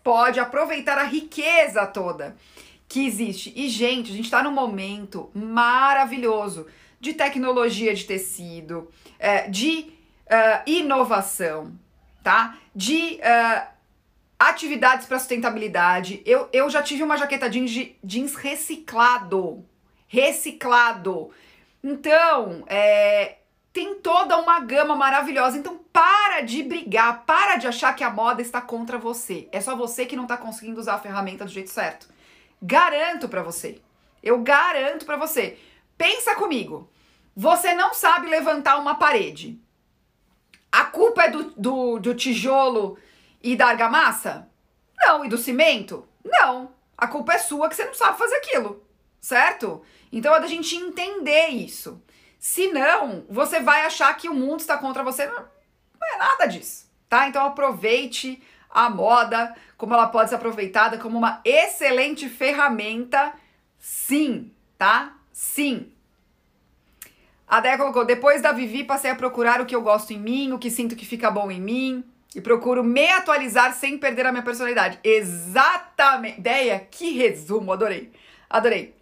pode 0.03 0.41
aproveitar 0.41 0.99
a 0.99 1.05
riqueza 1.05 1.87
toda 1.87 2.35
que 2.89 3.07
existe. 3.07 3.53
E 3.55 3.69
gente, 3.69 4.11
a 4.11 4.17
gente 4.17 4.25
está 4.25 4.43
num 4.43 4.51
momento 4.51 5.31
maravilhoso 5.33 6.67
de 6.99 7.15
tecnologia 7.15 7.95
de 7.95 8.05
tecido, 8.05 8.91
é, 9.21 9.49
de 9.49 9.93
uh, 10.27 10.69
inovação, 10.69 11.79
tá? 12.25 12.59
De 12.75 13.21
uh, 13.21 13.69
atividades 14.37 15.07
para 15.07 15.21
sustentabilidade. 15.21 16.21
Eu, 16.27 16.49
eu 16.53 16.69
já 16.69 16.83
tive 16.83 17.05
uma 17.05 17.17
jaqueta 17.17 17.49
jeans, 17.49 17.93
jeans 18.03 18.35
reciclado. 18.35 19.65
Reciclado. 20.09 21.31
Então, 21.83 22.65
é, 22.67 23.39
tem 23.73 23.95
toda 23.95 24.37
uma 24.39 24.61
gama 24.61 24.97
maravilhosa. 24.97 25.57
Então 25.57 25.79
para 25.93 26.41
de 26.41 26.63
brigar, 26.63 27.25
para 27.25 27.57
de 27.57 27.67
achar 27.67 27.95
que 27.95 28.03
a 28.03 28.11
moda 28.11 28.43
está 28.43 28.61
contra 28.61 28.99
você. 28.99 29.49
É 29.53 29.61
só 29.61 29.77
você 29.77 30.07
que 30.07 30.17
não 30.17 30.25
está 30.25 30.37
conseguindo 30.37 30.81
usar 30.81 30.95
a 30.95 30.99
ferramenta 30.99 31.45
do 31.45 31.51
jeito 31.51 31.71
certo. 31.71 32.09
Garanto 32.61 33.29
para 33.29 33.43
você. 33.43 33.81
Eu 34.23 34.41
garanto 34.41 35.07
para 35.07 35.17
você. 35.17 35.59
Pensa 35.97 36.35
comigo. 36.35 36.91
Você 37.37 37.73
não 37.75 37.95
sabe 37.95 38.29
levantar 38.29 38.79
uma 38.79 38.97
parede. 38.97 39.61
A 40.73 40.85
culpa 40.85 41.23
é 41.23 41.31
do, 41.31 41.51
do, 41.53 41.99
do 42.01 42.15
tijolo 42.15 42.99
e 43.41 43.55
da 43.55 43.69
argamassa? 43.69 44.49
Não. 44.97 45.25
E 45.25 45.29
do 45.29 45.39
cimento? 45.39 46.07
Não. 46.25 46.73
A 46.97 47.07
culpa 47.07 47.35
é 47.35 47.39
sua 47.39 47.69
que 47.69 47.77
você 47.77 47.85
não 47.85 47.95
sabe 47.95 48.19
fazer 48.19 48.35
aquilo. 48.37 48.85
Certo? 49.21 49.83
Então 50.13 50.35
é 50.35 50.41
da 50.41 50.47
gente 50.47 50.75
entender 50.77 51.49
isso. 51.49 52.03
Se 52.39 52.69
não, 52.69 53.25
você 53.29 53.61
vai 53.61 53.85
achar 53.85 54.17
que 54.17 54.29
o 54.29 54.35
mundo 54.35 54.61
está 54.61 54.79
contra 54.79 55.03
você. 55.03 55.27
Não, 55.27 55.45
é 56.03 56.19
nada 56.19 56.47
disso, 56.47 56.91
tá? 57.09 57.29
Então 57.29 57.45
aproveite 57.45 58.43
a 58.71 58.89
moda, 58.89 59.55
como 59.77 59.95
ela 59.95 60.07
pode 60.07 60.31
ser 60.31 60.37
aproveitada 60.37 60.99
como 60.99 61.19
uma 61.19 61.41
excelente 61.45 62.29
ferramenta, 62.29 63.33
sim, 63.79 64.53
tá? 64.77 65.17
Sim. 65.33 65.93
A 67.47 67.61
Déia 67.61 67.79
colocou: 67.79 68.05
depois 68.05 68.43
da 68.43 68.53
Vivi, 68.53 68.85
passei 68.85 69.11
a 69.11 69.17
procurar 69.17 69.61
o 69.61 69.67
que 69.67 69.75
eu 69.75 69.83
gosto 69.83 70.13
em 70.13 70.19
mim, 70.19 70.53
o 70.53 70.59
que 70.59 70.71
sinto 70.71 70.95
que 70.95 71.07
fica 71.07 71.31
bom 71.31 71.51
em 71.51 71.61
mim. 71.61 72.05
E 72.35 72.43
procuro 72.43 72.85
me 72.85 73.09
atualizar 73.11 73.73
sem 73.73 73.97
perder 73.97 74.27
a 74.27 74.31
minha 74.31 74.45
personalidade. 74.45 74.99
Exatamente. 75.03 76.43
Déia, 76.43 76.79
que 76.79 77.13
resumo, 77.13 77.73
adorei. 77.73 78.13
Adorei. 78.51 78.98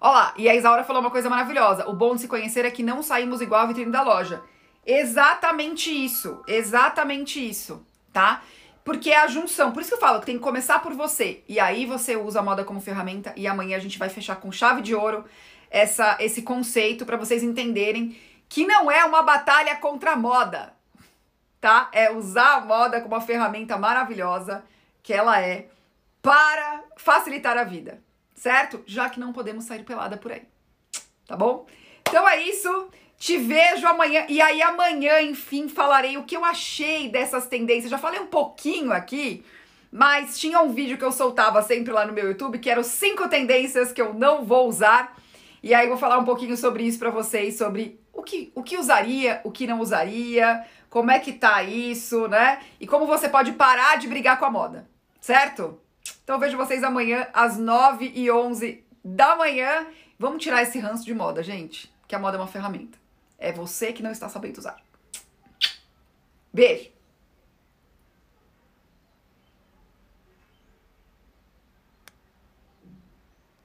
Olha 0.00 0.12
lá, 0.12 0.34
e 0.36 0.48
a 0.48 0.54
Isaura 0.54 0.84
falou 0.84 1.02
uma 1.02 1.10
coisa 1.10 1.28
maravilhosa. 1.28 1.88
O 1.88 1.92
bom 1.92 2.14
de 2.14 2.22
se 2.22 2.28
conhecer 2.28 2.64
é 2.64 2.70
que 2.70 2.82
não 2.82 3.02
saímos 3.02 3.40
igual 3.40 3.62
a 3.62 3.66
vitrine 3.66 3.90
da 3.90 4.02
loja. 4.02 4.40
Exatamente 4.86 5.90
isso. 5.90 6.40
Exatamente 6.46 7.46
isso, 7.46 7.84
tá? 8.12 8.42
Porque 8.84 9.10
é 9.10 9.18
a 9.18 9.26
junção. 9.26 9.72
Por 9.72 9.80
isso 9.80 9.90
que 9.90 9.96
eu 9.96 10.00
falo 10.00 10.20
que 10.20 10.26
tem 10.26 10.36
que 10.36 10.42
começar 10.42 10.78
por 10.78 10.94
você. 10.94 11.42
E 11.48 11.58
aí 11.58 11.84
você 11.84 12.16
usa 12.16 12.38
a 12.38 12.42
moda 12.42 12.64
como 12.64 12.80
ferramenta. 12.80 13.32
E 13.36 13.46
amanhã 13.46 13.76
a 13.76 13.80
gente 13.80 13.98
vai 13.98 14.08
fechar 14.08 14.36
com 14.36 14.52
chave 14.52 14.82
de 14.82 14.94
ouro 14.94 15.24
essa, 15.68 16.16
esse 16.20 16.42
conceito 16.42 17.04
para 17.04 17.16
vocês 17.16 17.42
entenderem 17.42 18.16
que 18.48 18.64
não 18.66 18.90
é 18.90 19.04
uma 19.04 19.22
batalha 19.22 19.76
contra 19.76 20.12
a 20.12 20.16
moda, 20.16 20.72
tá? 21.60 21.90
É 21.92 22.10
usar 22.10 22.54
a 22.54 22.60
moda 22.60 23.00
como 23.00 23.14
uma 23.14 23.20
ferramenta 23.20 23.76
maravilhosa 23.76 24.64
que 25.02 25.12
ela 25.12 25.40
é 25.40 25.68
para 26.22 26.84
facilitar 26.96 27.58
a 27.58 27.64
vida 27.64 28.07
certo? 28.38 28.82
Já 28.86 29.10
que 29.10 29.20
não 29.20 29.32
podemos 29.32 29.64
sair 29.64 29.82
pelada 29.82 30.16
por 30.16 30.32
aí. 30.32 30.42
Tá 31.26 31.36
bom? 31.36 31.66
Então 32.08 32.26
é 32.26 32.42
isso. 32.42 32.88
Te 33.18 33.36
vejo 33.36 33.86
amanhã. 33.86 34.24
E 34.28 34.40
aí, 34.40 34.62
amanhã, 34.62 35.20
enfim, 35.20 35.68
falarei 35.68 36.16
o 36.16 36.22
que 36.22 36.36
eu 36.36 36.44
achei 36.44 37.08
dessas 37.08 37.46
tendências. 37.46 37.90
Já 37.90 37.98
falei 37.98 38.20
um 38.20 38.28
pouquinho 38.28 38.92
aqui, 38.92 39.44
mas 39.90 40.38
tinha 40.38 40.60
um 40.60 40.72
vídeo 40.72 40.96
que 40.96 41.04
eu 41.04 41.10
soltava 41.10 41.60
sempre 41.62 41.92
lá 41.92 42.06
no 42.06 42.12
meu 42.12 42.28
YouTube, 42.28 42.60
que 42.60 42.70
eram 42.70 42.84
cinco 42.84 43.28
tendências 43.28 43.92
que 43.92 44.00
eu 44.00 44.14
não 44.14 44.44
vou 44.44 44.68
usar. 44.68 45.18
E 45.62 45.74
aí, 45.74 45.88
vou 45.88 45.98
falar 45.98 46.18
um 46.18 46.24
pouquinho 46.24 46.56
sobre 46.56 46.84
isso 46.84 46.98
para 46.98 47.10
vocês, 47.10 47.58
sobre 47.58 48.00
o 48.12 48.22
que, 48.22 48.52
o 48.54 48.62
que 48.62 48.76
usaria, 48.76 49.40
o 49.42 49.50
que 49.50 49.66
não 49.66 49.80
usaria, 49.80 50.64
como 50.88 51.10
é 51.10 51.18
que 51.18 51.32
tá 51.32 51.62
isso, 51.64 52.28
né? 52.28 52.60
E 52.80 52.86
como 52.86 53.04
você 53.04 53.28
pode 53.28 53.52
parar 53.52 53.98
de 53.98 54.06
brigar 54.06 54.38
com 54.38 54.44
a 54.44 54.50
moda, 54.50 54.88
certo? 55.20 55.80
Então 56.28 56.38
vejo 56.38 56.58
vocês 56.58 56.84
amanhã 56.84 57.26
às 57.32 57.56
9 57.56 58.12
e 58.14 58.30
11 58.30 58.84
da 59.02 59.34
manhã. 59.34 59.86
Vamos 60.18 60.42
tirar 60.42 60.62
esse 60.62 60.78
ranço 60.78 61.02
de 61.02 61.14
moda, 61.14 61.42
gente. 61.42 61.90
Que 62.06 62.14
a 62.14 62.18
moda 62.18 62.36
é 62.36 62.40
uma 62.40 62.46
ferramenta. 62.46 62.98
É 63.38 63.50
você 63.50 63.94
que 63.94 64.02
não 64.02 64.10
está 64.10 64.28
sabendo 64.28 64.58
usar. 64.58 64.76
Beijo! 66.52 66.90